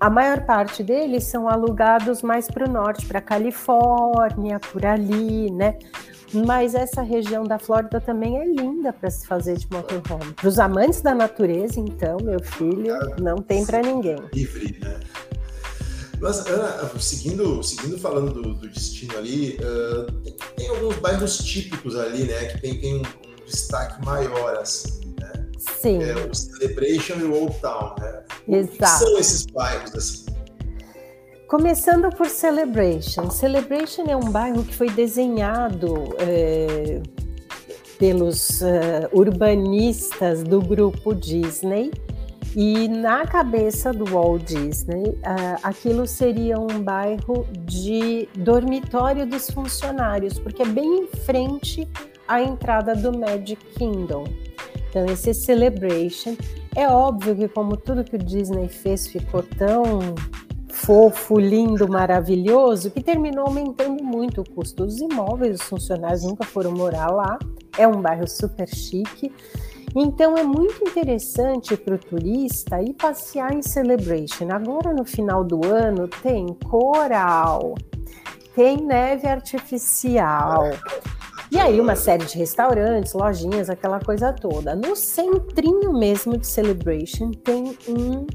a 0.00 0.10
maior 0.10 0.44
parte 0.44 0.82
deles 0.82 1.24
são 1.24 1.48
alugados 1.48 2.22
mais 2.22 2.48
para 2.48 2.68
o 2.68 2.70
norte, 2.70 3.06
para 3.06 3.20
Califórnia, 3.20 4.58
por 4.58 4.84
ali, 4.84 5.50
né? 5.50 5.78
Mas 6.34 6.74
essa 6.74 7.02
região 7.02 7.44
da 7.44 7.58
Flórida 7.58 8.00
também 8.00 8.38
é 8.38 8.44
linda 8.44 8.92
para 8.92 9.10
se 9.10 9.26
fazer 9.26 9.56
de 9.56 9.68
motorhome. 9.70 10.32
Para 10.32 10.48
os 10.48 10.58
amantes 10.58 11.00
da 11.00 11.14
natureza, 11.14 11.78
então, 11.78 12.18
meu 12.22 12.42
filho, 12.42 12.94
não 13.20 13.36
tem 13.36 13.64
para 13.64 13.80
ninguém. 13.80 14.16
Livre, 14.32 14.78
né? 14.80 14.98
Mas, 16.20 16.46
Ana, 16.46 16.90
seguindo, 16.98 17.62
seguindo 17.62 17.98
falando 17.98 18.32
do, 18.32 18.54
do 18.54 18.68
destino 18.68 19.16
ali, 19.18 19.58
uh, 19.60 20.10
tem, 20.22 20.36
tem, 20.56 20.68
alguns 20.68 20.96
bairros 20.96 21.38
típicos 21.38 21.96
ali, 21.96 22.24
né? 22.24 22.46
Que 22.46 22.60
tem, 22.60 22.80
tem 22.80 22.94
um, 22.94 23.00
um 23.00 23.44
destaque 23.44 24.04
maior, 24.04 24.56
assim, 24.56 25.14
né? 25.20 25.32
Sim. 25.58 26.02
É, 26.02 26.14
o 26.14 26.34
Celebration 26.34 27.16
e 27.16 27.24
o 27.24 27.34
Old 27.34 27.60
Town, 27.60 27.94
né? 28.00 28.22
Exato. 28.48 28.74
O 28.74 28.78
que 28.78 28.86
são 28.86 29.18
esses 29.18 29.46
bairros, 29.46 29.94
assim? 29.94 30.23
Começando 31.56 32.10
por 32.10 32.26
Celebration. 32.26 33.30
Celebration 33.30 34.06
é 34.08 34.16
um 34.16 34.28
bairro 34.28 34.64
que 34.64 34.74
foi 34.74 34.90
desenhado 34.90 36.12
é, 36.18 37.00
pelos 37.96 38.60
uh, 38.60 39.08
urbanistas 39.12 40.42
do 40.42 40.60
grupo 40.60 41.14
Disney. 41.14 41.92
E 42.56 42.88
na 42.88 43.24
cabeça 43.24 43.92
do 43.92 44.04
Walt 44.04 44.42
Disney, 44.42 45.10
uh, 45.10 45.60
aquilo 45.62 46.08
seria 46.08 46.58
um 46.58 46.82
bairro 46.82 47.46
de 47.60 48.28
dormitório 48.34 49.24
dos 49.24 49.48
funcionários, 49.48 50.36
porque 50.40 50.62
é 50.62 50.66
bem 50.66 51.04
em 51.04 51.06
frente 51.18 51.88
à 52.26 52.42
entrada 52.42 52.96
do 52.96 53.16
Magic 53.16 53.64
Kingdom. 53.78 54.24
Então, 54.90 55.06
esse 55.06 55.32
Celebration. 55.32 56.36
É 56.74 56.88
óbvio 56.88 57.36
que, 57.36 57.46
como 57.46 57.76
tudo 57.76 58.02
que 58.02 58.16
o 58.16 58.18
Disney 58.18 58.66
fez 58.66 59.06
ficou 59.06 59.44
tão 59.44 60.16
fofo, 60.74 61.38
lindo, 61.38 61.88
maravilhoso, 61.88 62.90
que 62.90 63.02
terminou 63.02 63.46
aumentando 63.46 64.02
muito 64.02 64.40
o 64.40 64.50
custo 64.50 64.84
dos 64.84 65.00
imóveis, 65.00 65.60
os 65.60 65.66
funcionários 65.66 66.24
nunca 66.24 66.44
foram 66.44 66.72
morar 66.72 67.10
lá, 67.10 67.38
é 67.78 67.86
um 67.86 68.02
bairro 68.02 68.28
super 68.28 68.68
chique. 68.68 69.32
Então 69.94 70.36
é 70.36 70.42
muito 70.42 70.82
interessante 70.82 71.76
para 71.76 71.94
o 71.94 71.98
turista 71.98 72.82
ir 72.82 72.94
passear 72.94 73.54
em 73.54 73.62
Celebration. 73.62 74.48
Agora 74.50 74.92
no 74.92 75.04
final 75.04 75.44
do 75.44 75.64
ano 75.64 76.08
tem 76.08 76.46
coral, 76.68 77.76
tem 78.54 78.76
neve 78.78 79.28
artificial. 79.28 80.64
E 81.52 81.58
aí 81.60 81.80
uma 81.80 81.94
série 81.94 82.24
de 82.24 82.36
restaurantes, 82.36 83.12
lojinhas, 83.12 83.70
aquela 83.70 84.00
coisa 84.00 84.32
toda. 84.32 84.74
No 84.74 84.96
centrinho 84.96 85.92
mesmo 85.92 86.36
de 86.36 86.48
Celebration 86.48 87.30
tem 87.30 87.78
um 87.88 88.26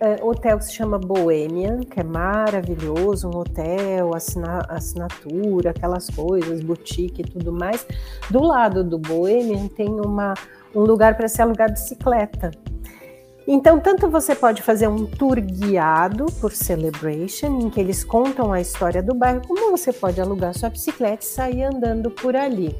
uh, 0.00 0.26
hotel 0.26 0.58
que 0.58 0.64
se 0.64 0.72
chama 0.72 0.98
Bohemian, 0.98 1.80
que 1.80 2.00
é 2.00 2.04
maravilhoso, 2.04 3.28
um 3.28 3.36
hotel, 3.38 4.14
assina, 4.14 4.66
assinatura, 4.68 5.70
aquelas 5.70 6.08
coisas, 6.10 6.62
boutique 6.62 7.22
e 7.22 7.24
tudo 7.24 7.52
mais. 7.52 7.86
Do 8.30 8.42
lado 8.42 8.82
do 8.82 8.98
Bohemian 8.98 9.68
tem 9.68 9.88
uma, 9.88 10.34
um 10.74 10.80
lugar 10.80 11.16
para 11.16 11.28
se 11.28 11.40
alugar 11.40 11.70
bicicleta. 11.70 12.50
Então, 13.46 13.80
tanto 13.80 14.08
você 14.08 14.34
pode 14.34 14.62
fazer 14.62 14.86
um 14.86 15.06
tour 15.06 15.40
guiado 15.40 16.26
por 16.40 16.52
Celebration, 16.52 17.60
em 17.60 17.70
que 17.70 17.80
eles 17.80 18.04
contam 18.04 18.52
a 18.52 18.60
história 18.60 19.02
do 19.02 19.14
bairro, 19.14 19.42
como 19.46 19.70
você 19.70 19.92
pode 19.92 20.20
alugar 20.20 20.54
sua 20.54 20.70
bicicleta 20.70 21.24
e 21.24 21.26
sair 21.26 21.64
andando 21.64 22.10
por 22.10 22.36
ali. 22.36 22.76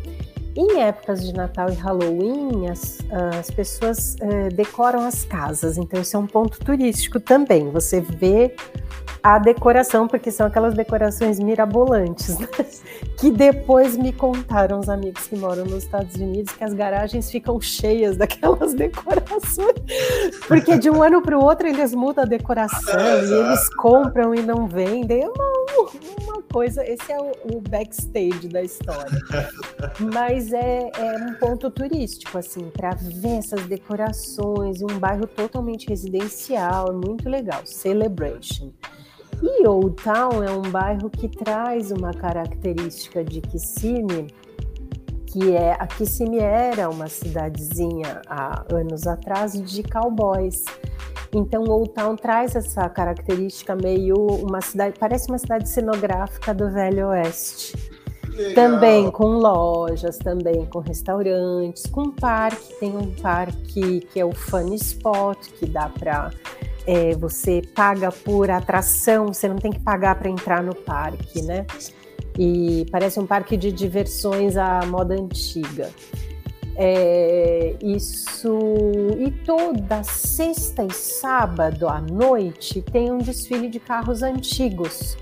Em 0.57 0.81
épocas 0.81 1.25
de 1.25 1.33
Natal 1.33 1.71
e 1.71 1.75
Halloween, 1.75 2.69
as, 2.69 2.99
as 3.39 3.51
pessoas 3.51 4.17
uh, 4.17 4.55
decoram 4.55 5.07
as 5.07 5.25
casas, 5.25 5.79
então 5.79 6.01
isso 6.01 6.17
é 6.17 6.19
um 6.19 6.27
ponto 6.27 6.59
turístico 6.59 7.21
também. 7.21 7.71
Você 7.71 8.01
vê 8.01 8.55
a 9.23 9.39
decoração, 9.39 10.09
porque 10.09 10.31
são 10.31 10.47
aquelas 10.47 10.75
decorações 10.75 11.39
mirabolantes, 11.39 12.39
né? 12.39 12.49
que 13.19 13.31
depois 13.31 13.97
me 13.97 14.13
contaram 14.13 14.81
os 14.81 14.89
amigos 14.89 15.27
que 15.27 15.37
moram 15.37 15.65
nos 15.65 15.85
Estados 15.85 16.15
Unidos 16.17 16.55
que 16.55 16.65
as 16.65 16.73
garagens 16.73 17.31
ficam 17.31 17.61
cheias 17.61 18.17
daquelas 18.17 18.73
decorações, 18.75 19.75
porque 20.49 20.79
de 20.79 20.89
um 20.89 21.03
ano 21.03 21.21
para 21.21 21.39
o 21.39 21.45
outro 21.45 21.69
eles 21.69 21.95
mudam 21.95 22.25
a 22.25 22.27
decoração 22.27 22.99
e 22.99 23.33
eles 23.33 23.69
compram 23.75 24.35
e 24.35 24.41
não 24.43 24.67
vendem. 24.67 25.23
É 25.23 25.29
uma, 25.29 25.61
uma 26.23 26.43
coisa, 26.51 26.83
esse 26.87 27.13
é 27.13 27.21
o, 27.21 27.33
o 27.53 27.61
backstage 27.61 28.49
da 28.49 28.63
história. 28.63 29.19
Mas 30.01 30.40
é, 30.53 30.91
é 30.97 31.17
um 31.19 31.35
ponto 31.35 31.71
turístico, 31.71 32.39
assim, 32.39 32.71
para 32.71 32.91
ver 32.95 33.39
essas 33.39 33.67
decorações, 33.67 34.83
um 34.83 34.99
bairro 34.99 35.27
totalmente 35.27 35.89
residencial, 35.89 36.93
muito 36.93 37.29
legal. 37.29 37.67
Celebration. 37.67 38.73
E 39.43 39.67
Old 39.67 39.97
Town 40.03 40.43
é 40.43 40.51
um 40.51 40.71
bairro 40.71 41.09
que 41.09 41.29
traz 41.29 41.91
uma 41.91 42.13
característica 42.13 43.25
de 43.25 43.41
Kissimmee, 43.41 44.27
que 45.27 45.53
é 45.53 45.73
a 45.73 45.87
Kissimmee 45.87 46.41
era 46.41 46.91
uma 46.91 47.09
cidadezinha 47.09 48.21
há 48.27 48.65
anos 48.73 49.07
atrás 49.07 49.53
de 49.53 49.83
cowboys. 49.83 50.65
Então 51.33 51.65
Old 51.65 51.91
Town 51.91 52.17
traz 52.17 52.57
essa 52.57 52.89
característica 52.89 53.77
meio 53.77 54.17
uma 54.17 54.61
cidade, 54.61 54.99
parece 54.99 55.29
uma 55.29 55.39
cidade 55.39 55.69
cenográfica 55.69 56.53
do 56.53 56.71
Velho 56.71 57.09
Oeste. 57.09 57.90
Também 58.55 59.11
com 59.11 59.27
lojas, 59.39 60.19
também 60.19 60.65
com 60.67 60.79
restaurantes, 60.79 61.87
com 61.87 62.11
parque, 62.11 62.75
tem 62.79 62.97
um 62.97 63.11
parque 63.15 64.01
que 64.01 64.21
é 64.21 64.25
o 64.25 64.33
Funny 64.33 64.77
Spot, 64.77 65.39
que 65.59 65.67
dá 65.67 65.89
para 65.89 66.31
é, 66.87 67.15
você 67.15 67.63
paga 67.75 68.11
por 68.11 68.51
atração, 68.51 69.29
você 69.29 69.49
não 69.49 69.57
tem 69.57 69.71
que 69.71 69.81
pagar 69.81 70.19
para 70.19 70.29
entrar 70.29 70.63
no 70.63 70.75
parque, 70.75 71.43
né? 71.43 71.67
E 72.39 72.87
parece 72.91 73.21
um 73.21 73.27
parque 73.27 73.57
de 73.57 73.71
diversões 73.71 74.57
à 74.57 74.81
moda 74.87 75.15
antiga. 75.15 75.91
É, 76.77 77.75
isso 77.83 78.59
e 79.19 79.31
toda 79.45 80.03
sexta 80.03 80.83
e 80.83 80.93
sábado 80.93 81.89
à 81.89 82.01
noite 82.01 82.81
tem 82.81 83.13
um 83.13 83.19
desfile 83.19 83.69
de 83.69 83.79
carros 83.79 84.23
antigos. 84.23 85.17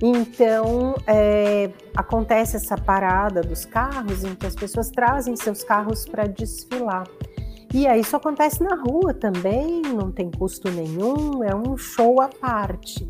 Então 0.00 0.94
é, 1.06 1.70
acontece 1.96 2.56
essa 2.56 2.76
parada 2.76 3.40
dos 3.40 3.64
carros 3.64 4.22
em 4.24 4.34
que 4.34 4.46
as 4.46 4.54
pessoas 4.54 4.90
trazem 4.90 5.34
seus 5.36 5.64
carros 5.64 6.06
para 6.06 6.26
desfilar. 6.26 7.06
E 7.72 7.86
aí 7.86 8.00
isso 8.00 8.16
acontece 8.16 8.62
na 8.62 8.76
rua 8.76 9.12
também, 9.12 9.82
não 9.82 10.10
tem 10.10 10.30
custo 10.30 10.70
nenhum, 10.70 11.44
é 11.44 11.54
um 11.54 11.76
show 11.76 12.20
à 12.20 12.28
parte. 12.28 13.06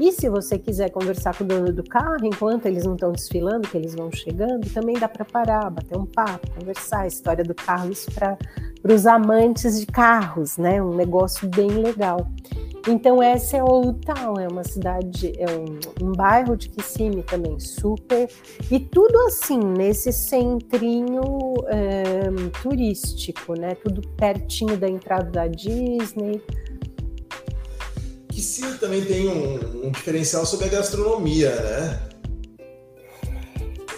E 0.00 0.12
se 0.12 0.28
você 0.28 0.56
quiser 0.58 0.90
conversar 0.90 1.36
com 1.36 1.42
o 1.42 1.46
dono 1.46 1.72
do 1.72 1.82
carro, 1.82 2.24
enquanto 2.24 2.66
eles 2.66 2.84
não 2.84 2.94
estão 2.94 3.10
desfilando, 3.10 3.66
que 3.66 3.76
eles 3.76 3.96
vão 3.96 4.12
chegando, 4.12 4.72
também 4.72 4.96
dá 4.96 5.08
para 5.08 5.24
parar, 5.24 5.68
bater 5.70 5.98
um 5.98 6.06
papo, 6.06 6.48
conversar 6.52 7.00
a 7.00 7.06
história 7.08 7.42
do 7.42 7.54
carro, 7.54 7.90
isso 7.90 8.08
para 8.12 8.38
os 8.84 9.06
amantes 9.06 9.80
de 9.80 9.86
carros, 9.86 10.56
né? 10.56 10.80
Um 10.80 10.94
negócio 10.94 11.48
bem 11.48 11.68
legal. 11.68 12.28
Então 12.86 13.22
essa 13.22 13.56
é 13.56 13.62
Old 13.62 14.00
Town, 14.00 14.38
é 14.38 14.48
uma 14.48 14.64
cidade, 14.64 15.32
é 15.38 15.46
um, 15.50 16.06
um 16.08 16.12
bairro 16.12 16.56
de 16.56 16.68
Kissimmee 16.68 17.22
também 17.22 17.58
super 17.58 18.28
e 18.70 18.80
tudo 18.80 19.18
assim 19.26 19.58
nesse 19.58 20.12
centrinho 20.12 21.54
é, 21.66 22.22
turístico, 22.62 23.54
né? 23.54 23.74
Tudo 23.74 24.06
pertinho 24.16 24.76
da 24.76 24.88
entrada 24.88 25.30
da 25.30 25.46
Disney. 25.46 26.40
Kissimmee 28.28 28.78
também 28.78 29.04
tem 29.04 29.28
um, 29.28 29.86
um 29.86 29.90
diferencial 29.90 30.46
sobre 30.46 30.66
a 30.66 30.68
gastronomia, 30.68 31.50
né? 31.50 32.08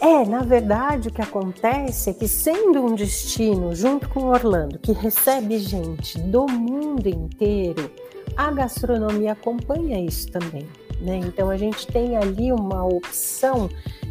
É, 0.03 0.25
na 0.25 0.43
verdade, 0.43 1.09
o 1.09 1.12
que 1.12 1.21
acontece 1.21 2.09
é 2.09 2.14
que, 2.14 2.27
sendo 2.27 2.83
um 2.83 2.95
destino, 2.95 3.75
junto 3.75 4.09
com 4.09 4.29
Orlando, 4.29 4.79
que 4.79 4.93
recebe 4.93 5.59
gente 5.59 6.19
do 6.19 6.47
mundo 6.47 7.07
inteiro, 7.07 7.90
a 8.37 8.51
gastronomia 8.51 9.33
acompanha 9.33 10.05
isso 10.05 10.31
também. 10.31 10.66
Né? 11.01 11.16
Então 11.16 11.49
a 11.49 11.57
gente 11.57 11.87
tem 11.87 12.16
ali 12.16 12.53
uma 12.53 12.85
opção 12.85 13.69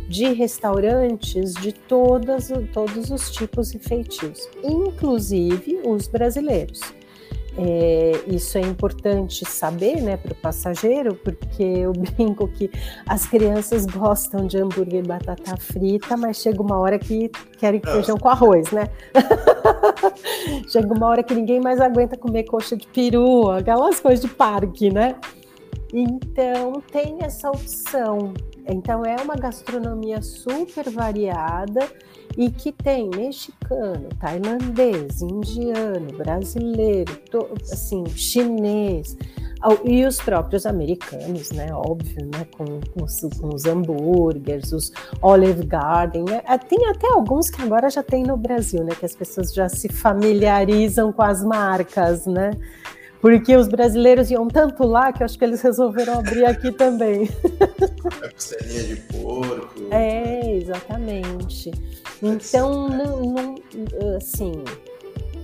de 0.07 0.33
restaurantes 0.33 1.53
de 1.53 1.71
todas, 1.71 2.51
todos 2.73 3.11
os 3.11 3.31
tipos 3.31 3.73
e 3.75 3.79
feitios, 3.79 4.49
inclusive 4.63 5.81
os 5.85 6.07
brasileiros. 6.07 6.81
É, 7.57 8.11
isso 8.27 8.57
é 8.57 8.61
importante 8.61 9.43
saber 9.45 10.01
né, 10.01 10.17
para 10.17 10.31
o 10.31 10.35
passageiro, 10.35 11.15
porque 11.15 11.63
eu 11.63 11.91
brinco 12.15 12.47
que 12.47 12.69
as 13.07 13.25
crianças 13.25 13.85
gostam 13.85 14.45
de 14.47 14.57
hambúrguer 14.57 15.03
e 15.03 15.07
batata 15.07 15.57
frita, 15.57 16.15
mas 16.15 16.37
chega 16.37 16.61
uma 16.61 16.77
hora 16.77 16.97
que 16.99 17.29
querem 17.57 17.81
feijão 17.81 18.17
com 18.17 18.29
arroz, 18.29 18.71
né? 18.71 18.89
chega 20.69 20.93
uma 20.93 21.07
hora 21.07 21.23
que 21.23 21.33
ninguém 21.33 21.59
mais 21.59 21.79
aguenta 21.79 22.17
comer 22.17 22.43
coxa 22.43 22.77
de 22.77 22.87
peru, 22.87 23.49
aquelas 23.49 23.99
coisas 23.99 24.21
de 24.21 24.27
parque, 24.27 24.91
né? 24.91 25.15
Então 25.93 26.81
tem 26.91 27.17
essa 27.21 27.49
opção. 27.49 28.33
Então 28.67 29.03
é 29.03 29.15
uma 29.21 29.35
gastronomia 29.35 30.21
super 30.21 30.89
variada 30.89 31.89
e 32.37 32.49
que 32.49 32.71
tem 32.71 33.09
mexicano, 33.09 34.09
tailandês, 34.19 35.21
indiano, 35.21 36.17
brasileiro, 36.17 37.11
assim, 37.71 38.05
chinês, 38.07 39.17
e 39.83 40.05
os 40.05 40.17
próprios 40.17 40.65
americanos, 40.65 41.51
né? 41.51 41.67
Óbvio, 41.73 42.25
né? 42.25 42.45
Com, 42.55 42.79
com, 42.79 43.03
os, 43.03 43.19
com 43.39 43.53
os 43.53 43.65
hambúrgueres, 43.65 44.71
os 44.71 44.91
Olive 45.21 45.65
Garden. 45.65 46.23
Né? 46.23 46.41
É, 46.47 46.57
tem 46.57 46.87
até 46.87 47.11
alguns 47.11 47.49
que 47.49 47.61
agora 47.61 47.89
já 47.89 48.01
tem 48.01 48.23
no 48.23 48.37
Brasil, 48.37 48.83
né? 48.85 48.95
Que 48.97 49.05
as 49.05 49.15
pessoas 49.15 49.53
já 49.53 49.67
se 49.67 49.89
familiarizam 49.89 51.11
com 51.11 51.21
as 51.21 51.43
marcas, 51.43 52.25
né? 52.25 52.51
Porque 53.21 53.55
os 53.55 53.67
brasileiros 53.67 54.31
iam 54.31 54.47
tanto 54.47 54.85
lá 54.85 55.11
que 55.11 55.21
eu 55.21 55.25
acho 55.25 55.37
que 55.37 55.43
eles 55.43 55.61
resolveram 55.61 56.19
abrir 56.19 56.45
aqui 56.45 56.71
também. 56.71 57.29
É 58.21 58.29
costelinha 58.29 58.83
de 58.83 58.95
porco. 58.95 59.87
É, 59.91 60.55
exatamente. 60.55 61.71
Então, 62.23 62.87
não, 62.89 63.21
não, 63.21 63.55
assim, 64.15 64.63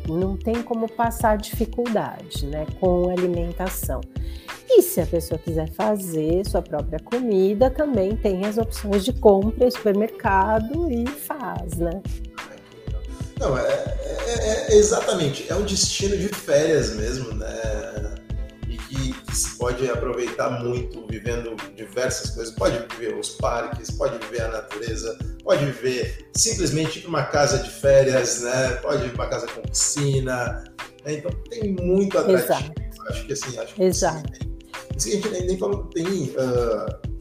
não 0.07 0.37
tem 0.37 0.61
como 0.63 0.89
passar 0.89 1.37
dificuldade 1.37 2.45
né, 2.47 2.65
com 2.79 3.09
alimentação. 3.09 4.01
E 4.67 4.81
se 4.81 5.01
a 5.01 5.05
pessoa 5.05 5.37
quiser 5.37 5.69
fazer 5.69 6.45
sua 6.45 6.61
própria 6.61 6.99
comida, 6.99 7.69
também 7.69 8.15
tem 8.15 8.45
as 8.45 8.57
opções 8.57 9.05
de 9.05 9.13
compra, 9.13 9.69
supermercado 9.69 10.91
e 10.91 11.05
faz, 11.07 11.77
né? 11.77 12.01
Não, 13.39 13.57
é, 13.57 13.95
é, 14.27 14.71
é, 14.71 14.77
exatamente, 14.77 15.45
é 15.49 15.55
um 15.55 15.63
destino 15.63 16.17
de 16.17 16.29
férias 16.29 16.95
mesmo, 16.95 17.33
né? 17.33 18.15
E 18.69 18.77
que, 18.77 19.35
se 19.35 19.57
pode 19.57 19.89
aproveitar 19.89 20.63
muito 20.63 21.05
vivendo 21.07 21.55
diversas 21.75 22.31
coisas. 22.31 22.53
Pode 22.55 22.77
viver 22.95 23.15
os 23.17 23.29
parques, 23.31 23.91
pode 23.91 24.17
viver 24.25 24.43
a 24.43 24.47
natureza, 24.47 25.17
pode 25.43 25.65
viver 25.65 26.29
simplesmente 26.35 26.99
ir 26.99 27.07
uma 27.07 27.23
casa 27.23 27.59
de 27.59 27.69
férias, 27.69 28.41
né? 28.41 28.69
Pode 28.81 29.05
ir 29.05 29.09
para 29.11 29.23
uma 29.23 29.29
casa 29.29 29.47
com 29.47 29.61
piscina. 29.61 30.63
Né? 31.03 31.13
Então 31.15 31.31
tem 31.49 31.73
muito 31.73 32.17
atrativo. 32.17 32.43
Exato. 32.43 32.81
Acho 33.09 33.25
que 33.25 33.33
assim, 33.33 33.59
acho 33.59 33.75
que 33.75 33.83
Exato. 33.83 34.39
Que 34.97 35.09
a 35.09 35.11
gente 35.11 35.29
nem, 35.29 35.47
nem 35.47 35.57
falou, 35.57 35.83
tem. 35.93 36.07
Uh, 36.07 37.14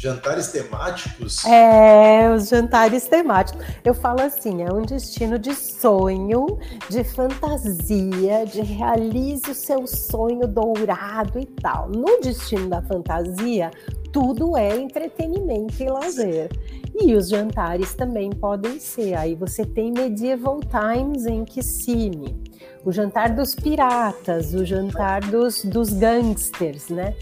jantares 0.00 0.48
temáticos? 0.48 1.44
É, 1.44 2.32
os 2.34 2.48
jantares 2.48 3.06
temáticos. 3.06 3.64
Eu 3.84 3.94
falo 3.94 4.22
assim, 4.22 4.62
é 4.62 4.72
um 4.72 4.82
destino 4.82 5.38
de 5.38 5.54
sonho, 5.54 6.58
de 6.88 7.04
fantasia, 7.04 8.46
de 8.46 8.62
realize 8.62 9.50
o 9.50 9.54
seu 9.54 9.86
sonho 9.86 10.48
dourado 10.48 11.38
e 11.38 11.46
tal. 11.46 11.88
No 11.90 12.20
destino 12.20 12.68
da 12.68 12.82
fantasia, 12.82 13.70
tudo 14.12 14.56
é 14.56 14.76
entretenimento 14.78 15.82
e 15.82 15.86
lazer. 15.86 16.50
E 16.94 17.14
os 17.14 17.28
jantares 17.28 17.94
também 17.94 18.30
podem 18.30 18.80
ser. 18.80 19.14
Aí 19.14 19.34
você 19.34 19.64
tem 19.64 19.92
Medieval 19.92 20.60
Times 20.60 21.26
em 21.26 21.44
Kissimmee, 21.44 22.36
o 22.84 22.90
jantar 22.90 23.34
dos 23.34 23.54
piratas, 23.54 24.54
o 24.54 24.64
jantar 24.64 25.20
dos, 25.20 25.64
dos 25.64 25.90
gangsters, 25.92 26.88
né? 26.88 27.14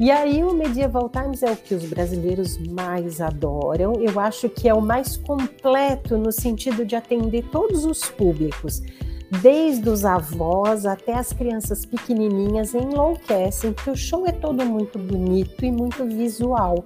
E 0.00 0.10
aí 0.10 0.42
o 0.42 0.54
Medieval 0.54 1.10
Times 1.10 1.42
é 1.42 1.52
o 1.52 1.56
que 1.56 1.74
os 1.74 1.84
brasileiros 1.84 2.56
mais 2.56 3.20
adoram. 3.20 4.00
Eu 4.00 4.18
acho 4.18 4.48
que 4.48 4.66
é 4.66 4.72
o 4.72 4.80
mais 4.80 5.18
completo 5.18 6.16
no 6.16 6.32
sentido 6.32 6.86
de 6.86 6.96
atender 6.96 7.44
todos 7.52 7.84
os 7.84 8.06
públicos. 8.06 8.80
Desde 9.42 9.86
os 9.90 10.06
avós 10.06 10.86
até 10.86 11.12
as 11.12 11.34
crianças 11.34 11.84
pequenininhas 11.84 12.72
enlouquecem, 12.72 13.74
porque 13.74 13.90
o 13.90 13.94
show 13.94 14.26
é 14.26 14.32
todo 14.32 14.64
muito 14.64 14.98
bonito 14.98 15.66
e 15.66 15.70
muito 15.70 16.06
visual. 16.06 16.82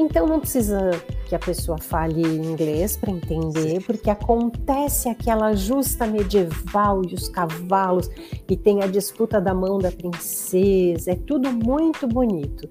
Então 0.00 0.28
não 0.28 0.38
precisa 0.38 0.92
que 1.26 1.34
a 1.34 1.40
pessoa 1.40 1.76
fale 1.76 2.22
inglês 2.22 2.96
para 2.96 3.10
entender, 3.10 3.82
porque 3.84 4.08
acontece 4.08 5.08
aquela 5.08 5.54
justa 5.56 6.06
medieval 6.06 7.02
e 7.04 7.14
os 7.14 7.28
cavalos 7.28 8.08
e 8.48 8.56
tem 8.56 8.80
a 8.80 8.86
disputa 8.86 9.40
da 9.40 9.52
mão 9.52 9.76
da 9.76 9.90
princesa, 9.90 11.10
é 11.10 11.16
tudo 11.16 11.50
muito 11.50 12.06
bonito. 12.06 12.68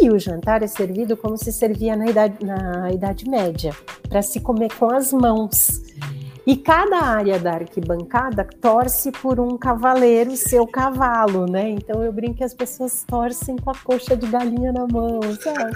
E 0.00 0.10
o 0.10 0.18
jantar 0.18 0.60
é 0.64 0.66
servido 0.66 1.16
como 1.16 1.38
se 1.38 1.52
servia 1.52 1.94
na 1.94 2.08
Idade, 2.08 2.44
na 2.44 2.90
idade 2.90 3.30
Média, 3.30 3.72
para 4.08 4.20
se 4.20 4.40
comer 4.40 4.74
com 4.74 4.92
as 4.92 5.12
mãos. 5.12 5.84
E 6.46 6.56
cada 6.56 6.98
área 6.98 7.40
da 7.40 7.54
arquibancada 7.54 8.46
torce 8.60 9.10
por 9.10 9.40
um 9.40 9.58
cavaleiro 9.58 10.30
e 10.30 10.36
seu 10.36 10.64
cavalo, 10.64 11.44
né? 11.44 11.70
Então 11.70 12.04
eu 12.04 12.12
brinco 12.12 12.36
que 12.36 12.44
as 12.44 12.54
pessoas 12.54 13.04
torcem 13.04 13.56
com 13.56 13.70
a 13.70 13.74
coxa 13.74 14.16
de 14.16 14.28
galinha 14.28 14.72
na 14.72 14.86
mão, 14.86 15.20
sabe? 15.42 15.72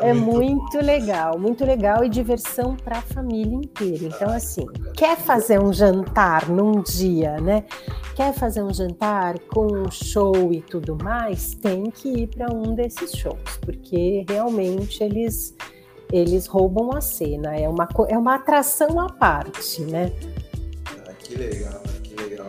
É 0.00 0.12
muito 0.12 0.78
legal, 0.78 1.36
muito 1.40 1.64
legal 1.64 2.04
e 2.04 2.08
diversão 2.08 2.76
para 2.76 2.98
a 2.98 3.02
família 3.02 3.56
inteira. 3.56 4.04
Então, 4.04 4.30
assim, 4.30 4.64
quer 4.96 5.16
fazer 5.16 5.60
um 5.60 5.72
jantar 5.72 6.48
num 6.48 6.80
dia, 6.80 7.40
né? 7.40 7.64
Quer 8.14 8.32
fazer 8.32 8.62
um 8.62 8.72
jantar 8.72 9.40
com 9.40 9.66
um 9.66 9.90
show 9.90 10.52
e 10.52 10.60
tudo 10.60 10.96
mais, 11.02 11.52
tem 11.54 11.90
que 11.90 12.08
ir 12.10 12.26
para 12.28 12.54
um 12.54 12.76
desses 12.76 13.10
shows, 13.10 13.58
porque 13.60 14.24
realmente 14.28 15.02
eles 15.02 15.52
eles 16.14 16.46
roubam 16.46 16.96
a 16.96 17.00
cena. 17.00 17.56
É 17.56 17.68
uma, 17.68 17.88
é 18.08 18.16
uma 18.16 18.36
atração 18.36 19.00
à 19.00 19.12
parte, 19.12 19.82
né? 19.82 20.12
Ah, 20.86 21.12
que 21.18 21.34
legal, 21.34 21.82
que 22.04 22.14
legal. 22.14 22.46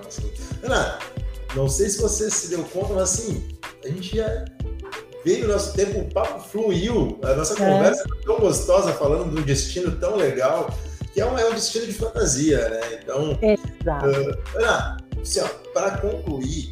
Ana, 0.63 0.99
não 1.55 1.67
sei 1.67 1.89
se 1.89 1.99
você 1.99 2.29
se 2.29 2.49
deu 2.49 2.63
conta, 2.65 2.93
mas 2.93 3.03
assim, 3.03 3.43
a 3.83 3.87
gente 3.87 4.17
já 4.17 4.45
veio 5.23 5.45
o 5.45 5.47
nosso 5.47 5.73
tempo, 5.73 5.99
o 5.99 6.13
papo 6.13 6.47
fluiu, 6.47 7.19
a 7.23 7.33
nossa 7.33 7.53
é. 7.55 7.57
conversa 7.57 8.03
foi 8.07 8.21
tão 8.21 8.39
gostosa, 8.39 8.93
falando 8.93 9.33
de 9.33 9.41
um 9.41 9.43
destino 9.43 9.91
tão 9.99 10.15
legal, 10.15 10.69
que 11.11 11.19
é 11.19 11.25
um, 11.25 11.37
é 11.37 11.49
um 11.49 11.53
destino 11.55 11.87
de 11.87 11.93
fantasia, 11.93 12.69
né? 12.69 12.99
Então, 13.01 13.39
Exato. 13.41 14.05
Uh, 14.05 14.57
Ana, 14.57 14.97
assim, 15.19 15.41
para 15.73 15.97
concluir, 15.97 16.71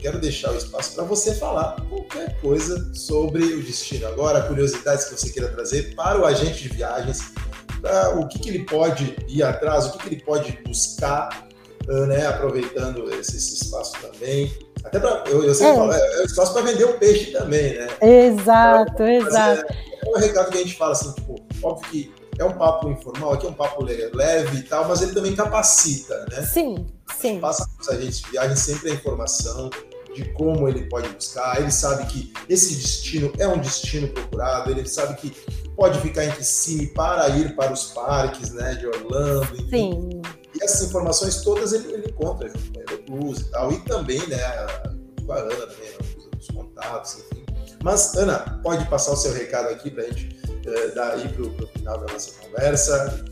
quero 0.00 0.20
deixar 0.20 0.52
o 0.52 0.56
espaço 0.56 0.94
para 0.94 1.04
você 1.04 1.34
falar 1.34 1.76
qualquer 1.88 2.40
coisa 2.40 2.92
sobre 2.94 3.42
o 3.42 3.62
destino. 3.62 4.06
Agora, 4.06 4.42
curiosidades 4.42 5.06
que 5.06 5.18
você 5.18 5.30
queira 5.30 5.48
trazer 5.48 5.94
para 5.94 6.20
o 6.20 6.24
agente 6.24 6.62
de 6.62 6.68
viagens, 6.68 7.32
para 7.80 8.18
o 8.18 8.28
que, 8.28 8.38
que 8.38 8.48
ele 8.48 8.64
pode 8.64 9.16
ir 9.28 9.42
atrás, 9.42 9.86
o 9.86 9.92
que, 9.92 9.98
que 9.98 10.14
ele 10.14 10.22
pode 10.22 10.58
buscar, 10.64 11.46
ah, 11.88 12.06
né, 12.06 12.26
aproveitando 12.26 13.12
esse, 13.14 13.36
esse 13.36 13.54
espaço 13.54 13.92
também. 14.00 14.52
Até 14.84 15.00
para, 15.00 15.24
eu, 15.28 15.42
eu 15.42 15.54
sempre 15.54 15.72
é. 15.72 15.76
falo, 15.76 15.92
é, 15.92 16.20
é 16.20 16.24
espaço 16.24 16.52
para 16.52 16.62
vender 16.62 16.84
o 16.84 16.98
peixe 16.98 17.32
também, 17.32 17.74
né? 17.74 17.88
Exato, 18.00 19.02
então, 19.02 19.08
exato. 19.08 19.72
É, 19.72 20.06
é 20.06 20.10
um 20.10 20.18
recado 20.18 20.50
que 20.50 20.58
a 20.58 20.60
gente 20.60 20.76
fala 20.76 20.92
assim, 20.92 21.12
tipo, 21.12 21.36
óbvio 21.62 21.90
que 21.90 22.14
é 22.38 22.44
um 22.44 22.52
papo 22.52 22.88
informal, 22.90 23.32
aqui 23.32 23.46
é 23.46 23.48
um 23.48 23.54
papo 23.54 23.82
leve 23.84 24.58
e 24.58 24.62
tal, 24.62 24.86
mas 24.86 25.02
ele 25.02 25.12
também 25.12 25.34
capacita, 25.34 26.26
né? 26.30 26.42
Sim, 26.42 26.86
sim. 27.18 27.40
Passa 27.40 27.66
para 27.68 27.82
os 27.82 27.88
agentes 27.88 28.20
de 28.20 28.30
viagem 28.30 28.56
sempre 28.56 28.90
a 28.90 28.94
informação 28.94 29.70
de 30.14 30.24
como 30.32 30.66
ele 30.66 30.88
pode 30.88 31.08
buscar, 31.10 31.60
ele 31.60 31.70
sabe 31.70 32.06
que 32.06 32.32
esse 32.48 32.74
destino 32.74 33.32
é 33.38 33.46
um 33.46 33.58
destino 33.58 34.08
procurado, 34.08 34.70
ele 34.70 34.86
sabe 34.88 35.14
que 35.14 35.30
pode 35.76 36.00
ficar 36.00 36.24
entre 36.24 36.42
si 36.42 36.86
para 36.88 37.28
ir 37.28 37.54
para 37.54 37.72
os 37.72 37.92
parques, 37.92 38.50
né, 38.52 38.74
de 38.74 38.86
Orlando, 38.86 39.54
enfim. 39.56 39.92
Sim. 39.92 40.22
E 40.54 40.64
essas 40.64 40.88
informações 40.88 41.42
todas 41.42 41.74
ele, 41.74 41.92
ele 41.92 42.08
encontra 42.08 42.48
junto 42.48 42.72
com 42.72 42.80
a 42.80 43.30
e 43.30 43.44
tal, 43.44 43.72
e 43.72 43.78
também, 43.80 44.26
né, 44.26 44.42
a 44.42 44.90
Ana 45.28 45.54
também, 45.54 45.90
né, 45.90 45.98
os 46.38 46.46
contatos, 46.48 47.18
enfim. 47.18 47.45
Mas, 47.82 48.14
Ana, 48.16 48.60
pode 48.62 48.84
passar 48.88 49.12
o 49.12 49.16
seu 49.16 49.32
recado 49.32 49.68
aqui 49.68 49.90
para 49.90 50.04
a 50.04 50.06
gente 50.08 50.36
é, 50.66 50.88
dar 50.88 51.12
aí 51.12 51.28
para 51.28 51.42
o 51.42 51.68
final 51.68 51.98
da 51.98 52.12
nossa 52.12 52.32
conversa. 52.40 53.24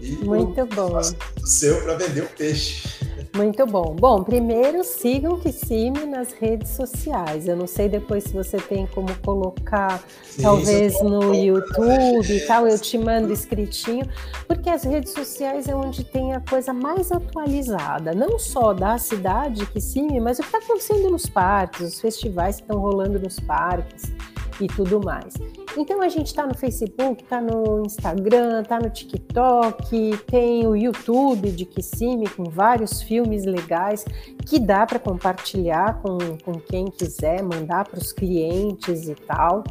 E 0.00 0.10
Muito 0.24 0.66
bom. 0.66 0.98
O 0.98 1.46
seu 1.46 1.82
para 1.82 1.94
vender 1.94 2.22
o 2.22 2.28
peixe. 2.28 3.05
Muito 3.34 3.66
bom. 3.66 3.94
Bom, 3.94 4.22
primeiro 4.22 4.82
sigam 4.84 5.34
o 5.34 5.38
Kissime 5.38 6.06
nas 6.06 6.32
redes 6.32 6.70
sociais. 6.70 7.46
Eu 7.46 7.56
não 7.56 7.66
sei 7.66 7.88
depois 7.88 8.24
se 8.24 8.32
você 8.32 8.58
tem 8.58 8.86
como 8.86 9.08
colocar, 9.24 10.02
Sim, 10.24 10.42
talvez 10.42 11.00
no 11.02 11.34
YouTube 11.34 12.28
e 12.28 12.40
tal, 12.46 12.66
eu 12.66 12.78
te 12.78 12.96
mando 12.98 13.32
escritinho, 13.32 14.06
porque 14.46 14.70
as 14.70 14.84
redes 14.84 15.12
sociais 15.12 15.68
é 15.68 15.74
onde 15.74 16.04
tem 16.04 16.32
a 16.32 16.40
coisa 16.40 16.72
mais 16.72 17.12
atualizada, 17.12 18.12
não 18.12 18.38
só 18.38 18.72
da 18.72 18.98
cidade 18.98 19.66
Kissime, 19.66 20.20
mas 20.20 20.38
o 20.38 20.42
que 20.42 20.48
está 20.48 20.58
acontecendo 20.58 21.10
nos 21.10 21.26
parques, 21.26 21.80
os 21.80 22.00
festivais 22.00 22.56
que 22.56 22.62
estão 22.62 22.78
rolando 22.78 23.18
nos 23.18 23.38
parques 23.40 24.12
e 24.60 24.66
tudo 24.66 25.00
mais. 25.02 25.34
Então 25.76 26.00
a 26.00 26.08
gente 26.08 26.28
está 26.28 26.46
no 26.46 26.54
Facebook, 26.54 27.22
está 27.22 27.40
no 27.40 27.82
Instagram, 27.84 28.62
está 28.62 28.78
no 28.78 28.88
TikTok, 28.88 30.18
tem 30.26 30.66
o 30.66 30.74
YouTube 30.74 31.50
de 31.50 31.64
Kissimmee 31.66 32.28
com 32.30 32.44
vários 32.44 33.02
filmes 33.02 33.44
legais 33.44 34.04
que 34.46 34.58
dá 34.58 34.86
para 34.86 34.98
compartilhar 34.98 36.00
com, 36.00 36.18
com 36.44 36.52
quem 36.60 36.86
quiser, 36.86 37.42
mandar 37.42 37.84
para 37.84 37.98
os 37.98 38.12
clientes 38.12 39.08
e 39.08 39.14
tal. 39.14 39.62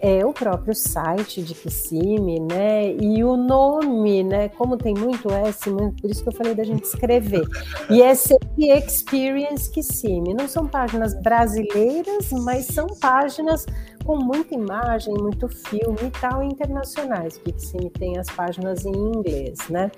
é 0.00 0.24
o 0.24 0.32
próprio 0.32 0.74
site 0.74 1.42
de 1.42 1.54
Kissimmee, 1.54 2.40
né? 2.40 2.94
E 2.94 3.24
o 3.24 3.36
nome, 3.36 4.22
né? 4.22 4.48
Como 4.48 4.76
tem 4.76 4.94
muito 4.94 5.30
S, 5.30 5.68
por 5.70 6.10
isso 6.10 6.22
que 6.22 6.28
eu 6.28 6.32
falei 6.32 6.54
da 6.54 6.64
gente 6.64 6.84
escrever. 6.84 7.46
E 7.90 8.02
é 8.02 8.14
sempre 8.14 8.68
Experience 8.70 9.70
Kissimmee. 9.70 10.34
Não 10.34 10.48
são 10.48 10.66
páginas 10.66 11.14
brasileiras, 11.20 12.30
mas 12.32 12.66
são 12.66 12.86
páginas 13.00 13.66
com 14.08 14.16
muita 14.16 14.54
imagem, 14.54 15.12
muito 15.12 15.46
filme 15.50 15.98
e 16.04 16.10
tal, 16.18 16.42
internacionais. 16.42 17.36
O 17.36 17.40
Kissimmee 17.40 17.90
tem 17.90 18.16
as 18.16 18.26
páginas 18.30 18.86
em 18.86 18.90
inglês, 18.90 19.58
né? 19.68 19.92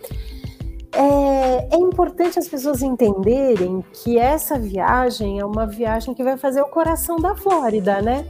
É, 0.90 1.76
é, 1.76 1.76
importante 1.76 2.36
as 2.36 2.48
pessoas 2.48 2.82
entenderem 2.82 3.84
que 3.92 4.18
essa 4.18 4.58
viagem 4.58 5.38
é 5.38 5.44
uma 5.44 5.64
viagem 5.64 6.12
que 6.12 6.24
vai 6.24 6.36
fazer 6.36 6.60
o 6.60 6.66
coração 6.66 7.18
da 7.18 7.36
Flórida, 7.36 8.02
né? 8.02 8.26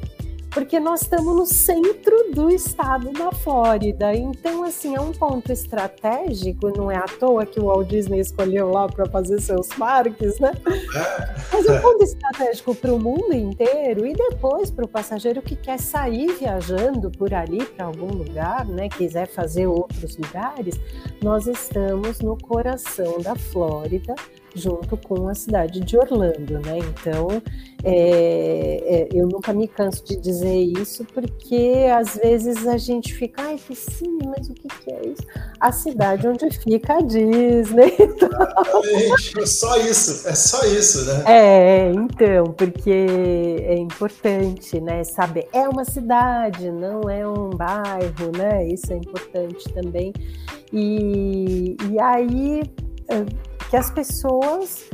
Porque 0.51 0.81
nós 0.81 1.03
estamos 1.03 1.37
no 1.37 1.47
centro 1.47 2.33
do 2.35 2.51
estado 2.51 3.13
da 3.13 3.31
Flórida. 3.33 4.13
Então, 4.15 4.65
assim, 4.65 4.95
é 4.97 5.01
um 5.01 5.13
ponto 5.13 5.53
estratégico, 5.53 6.71
não 6.77 6.91
é 6.91 6.97
à 6.97 7.05
toa 7.05 7.47
que 7.47 7.61
o 7.61 7.67
Walt 7.67 7.89
Disney 7.89 8.21
escolheu 8.21 8.71
lá 8.71 8.89
para 8.89 9.07
fazer 9.07 9.41
seus 9.41 9.69
parques, 9.69 10.39
né? 10.41 10.53
É. 10.67 11.41
Mas 11.53 11.67
é 11.67 11.79
um 11.79 11.81
ponto 11.81 12.03
estratégico 12.03 12.75
para 12.75 12.93
o 12.93 12.99
mundo 12.99 13.33
inteiro 13.33 14.07
e 14.07 14.13
depois 14.13 14.71
para 14.71 14.85
o 14.85 14.89
passageiro 14.89 15.41
que 15.41 15.55
quer 15.55 15.79
sair 15.79 16.33
viajando 16.33 17.11
por 17.11 17.33
ali 17.33 17.65
para 17.65 17.87
algum 17.87 18.13
lugar, 18.13 18.67
né? 18.67 18.89
Quiser 18.89 19.27
fazer 19.27 19.67
outros 19.67 20.17
lugares, 20.17 20.79
nós 21.23 21.47
estamos 21.47 22.21
no 22.21 22.37
coração 22.37 23.21
da 23.21 23.37
Flórida 23.37 24.15
junto 24.55 24.97
com 24.97 25.29
a 25.29 25.35
cidade 25.35 25.81
de 25.81 25.97
Orlando, 25.97 26.59
né? 26.61 26.79
Então, 26.79 27.29
é, 27.83 28.83
é, 28.85 29.09
eu 29.13 29.27
nunca 29.27 29.53
me 29.53 29.67
canso 29.67 30.05
de 30.05 30.17
dizer 30.17 30.57
isso, 30.57 31.05
porque 31.15 31.87
às 31.95 32.17
vezes 32.17 32.67
a 32.67 32.77
gente 32.77 33.15
fica, 33.15 33.43
ai, 33.43 33.57
que 33.57 33.75
sim, 33.75 34.19
mas 34.25 34.49
o 34.49 34.55
que, 34.55 34.69
que 34.69 34.93
é 34.93 35.09
isso? 35.09 35.23
A 35.59 35.73
cidade 35.73 36.27
onde 36.27 36.51
fica 36.51 36.95
a 36.95 37.01
Disney. 37.01 37.95
Exatamente, 37.99 39.41
é 39.41 39.47
só 39.47 39.77
isso, 39.79 40.29
é 40.29 40.35
só 40.35 40.65
isso, 40.67 41.05
né? 41.05 41.25
É, 41.27 41.93
então, 41.93 42.53
porque 42.53 42.91
é 42.91 43.75
importante, 43.75 44.81
né, 44.81 45.05
saber, 45.05 45.49
é 45.53 45.69
uma 45.69 45.85
cidade, 45.85 46.71
não 46.71 47.09
é 47.09 47.27
um 47.27 47.51
bairro, 47.51 48.33
né? 48.37 48.67
Isso 48.67 48.93
é 48.93 48.97
importante 48.97 49.73
também. 49.73 50.13
E, 50.73 51.77
e 51.91 52.01
aí 52.01 52.63
que 53.71 53.77
as 53.77 53.89
pessoas 53.89 54.85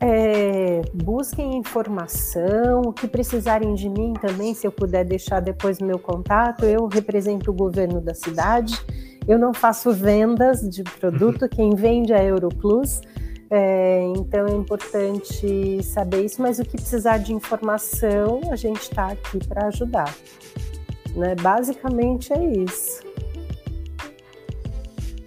é, 0.00 0.82
busquem 0.94 1.56
informação, 1.56 2.82
o 2.82 2.92
que 2.92 3.08
precisarem 3.08 3.74
de 3.74 3.88
mim 3.88 4.14
também, 4.14 4.54
se 4.54 4.64
eu 4.64 4.70
puder 4.70 5.04
deixar 5.04 5.40
depois 5.40 5.80
meu 5.80 5.98
contato, 5.98 6.64
eu 6.64 6.86
represento 6.86 7.50
o 7.50 7.52
governo 7.52 8.00
da 8.00 8.14
cidade, 8.14 8.80
eu 9.26 9.36
não 9.36 9.52
faço 9.52 9.92
vendas 9.92 10.60
de 10.60 10.84
produto, 10.84 11.48
quem 11.48 11.74
vende 11.74 12.12
é 12.12 12.20
a 12.20 12.24
Europlus, 12.24 13.00
é, 13.50 14.00
então 14.16 14.46
é 14.46 14.52
importante 14.52 15.82
saber 15.82 16.24
isso, 16.24 16.40
mas 16.40 16.60
o 16.60 16.64
que 16.64 16.76
precisar 16.76 17.18
de 17.18 17.34
informação, 17.34 18.42
a 18.52 18.54
gente 18.56 18.82
está 18.82 19.08
aqui 19.08 19.44
para 19.44 19.66
ajudar. 19.66 20.14
Né? 21.16 21.34
Basicamente 21.34 22.32
é 22.32 22.44
isso. 22.44 23.09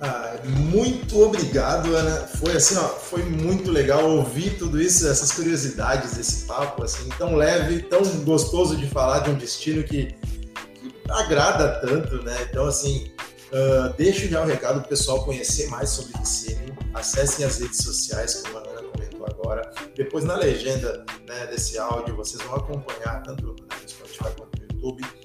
Ah, 0.06 0.36
muito 0.46 1.22
obrigado, 1.22 1.96
Ana. 1.96 2.28
Foi 2.28 2.52
assim, 2.58 2.76
ó, 2.76 2.90
foi 2.90 3.24
muito 3.24 3.72
legal 3.72 4.04
ouvir 4.04 4.58
tudo 4.58 4.82
isso, 4.82 5.08
essas 5.08 5.32
curiosidades, 5.32 6.18
esse 6.18 6.46
papo 6.46 6.84
assim 6.84 7.08
tão 7.18 7.38
leve, 7.38 7.84
tão 7.84 8.02
gostoso 8.26 8.76
de 8.76 8.86
falar 8.90 9.20
de 9.20 9.30
um 9.30 9.36
destino 9.36 9.82
que, 9.82 10.08
que 10.08 10.94
agrada 11.10 11.80
tanto, 11.80 12.22
né? 12.22 12.36
Então 12.50 12.66
assim, 12.66 13.14
uh, 13.54 13.94
deixo 13.96 14.28
já 14.28 14.42
o 14.42 14.46
recado 14.46 14.82
para 14.82 14.88
o 14.88 14.90
pessoal 14.90 15.24
conhecer 15.24 15.68
mais 15.70 15.92
sobre 15.92 16.12
Kissimmee. 16.20 16.74
Acessem 16.94 17.46
as 17.46 17.60
redes 17.60 17.82
sociais, 17.82 18.42
como 18.42 18.58
a 18.58 18.62
Ana 18.72 18.84
comentou 18.90 19.26
agora. 19.26 19.72
Depois 19.96 20.26
na 20.26 20.36
legenda 20.36 21.06
né, 21.26 21.48
desse 21.48 21.78
áudio 21.78 22.14
vocês 22.18 22.44
vão 22.44 22.56
acompanhar 22.58 23.24
tanto 23.24 23.46
no 23.46 23.90
Spotify 23.90 24.36
quanto 24.38 24.60
no 24.60 24.66
YouTube 24.66 25.23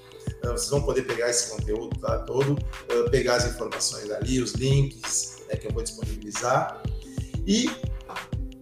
então, 0.48 0.56
vocês 0.56 0.70
vão 0.70 0.80
poder 0.80 1.02
pegar 1.02 1.28
esse 1.28 1.50
conteúdo 1.50 1.98
tá, 2.00 2.20
todo, 2.20 2.52
uh, 2.52 3.10
pegar 3.10 3.36
as 3.36 3.46
informações 3.46 4.10
ali, 4.10 4.40
os 4.40 4.52
links 4.52 5.42
né, 5.46 5.56
que 5.56 5.66
eu 5.66 5.72
vou 5.72 5.82
disponibilizar. 5.82 6.82
E 7.46 7.70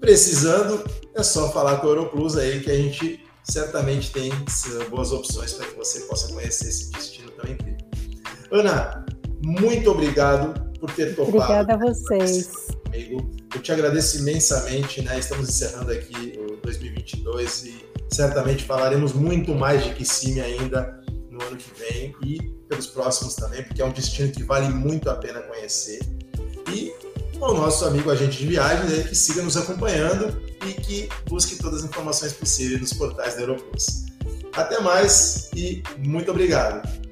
precisando, 0.00 0.84
é 1.14 1.22
só 1.22 1.52
falar 1.52 1.76
com 1.76 1.86
o 1.86 1.90
Europlus 1.90 2.36
aí 2.36 2.60
que 2.60 2.70
a 2.70 2.74
gente 2.74 3.24
certamente 3.44 4.10
tem 4.10 4.32
boas 4.90 5.12
opções 5.12 5.52
para 5.52 5.66
que 5.66 5.76
você 5.76 6.00
possa 6.00 6.32
conhecer 6.32 6.68
esse 6.68 6.90
destino 6.90 7.30
tão 7.30 7.48
incrível. 7.48 7.78
Ana, 8.50 9.06
muito 9.44 9.88
obrigado 9.88 10.60
por 10.80 10.90
ter 10.90 11.14
topado. 11.14 11.36
Obrigada 11.36 11.74
a 11.74 11.76
vocês. 11.76 12.66
Comigo. 12.82 13.30
Eu 13.54 13.62
te 13.62 13.70
agradeço 13.70 14.18
imensamente, 14.18 15.02
né? 15.02 15.18
Estamos 15.20 15.48
encerrando 15.48 15.92
aqui 15.92 16.36
o 16.36 16.56
2022 16.56 17.64
e 17.64 17.86
certamente 18.10 18.64
falaremos 18.64 19.12
muito 19.12 19.54
mais 19.54 19.84
de 19.84 19.94
Kissimmee 19.94 20.40
ainda 20.40 20.95
ano 21.56 21.58
que 21.58 21.80
vem 21.80 22.14
e 22.22 22.42
pelos 22.68 22.86
próximos 22.86 23.34
também, 23.34 23.62
porque 23.62 23.80
é 23.80 23.84
um 23.84 23.92
destino 23.92 24.30
que 24.30 24.44
vale 24.44 24.68
muito 24.68 25.08
a 25.10 25.14
pena 25.14 25.40
conhecer. 25.40 26.00
E 26.72 26.92
o 27.40 27.52
nosso 27.54 27.84
amigo 27.84 28.10
agente 28.10 28.38
de 28.38 28.46
viagem, 28.46 28.88
né, 28.88 29.02
que 29.04 29.14
siga 29.14 29.42
nos 29.42 29.56
acompanhando 29.56 30.40
e 30.66 30.72
que 30.72 31.08
busque 31.28 31.56
todas 31.56 31.80
as 31.80 31.90
informações 31.90 32.32
possíveis 32.32 32.80
nos 32.80 32.92
portais 32.92 33.34
da 33.34 33.40
Aeroplus. 33.40 34.04
Até 34.52 34.80
mais 34.80 35.50
e 35.54 35.82
muito 35.98 36.30
obrigado. 36.30 37.05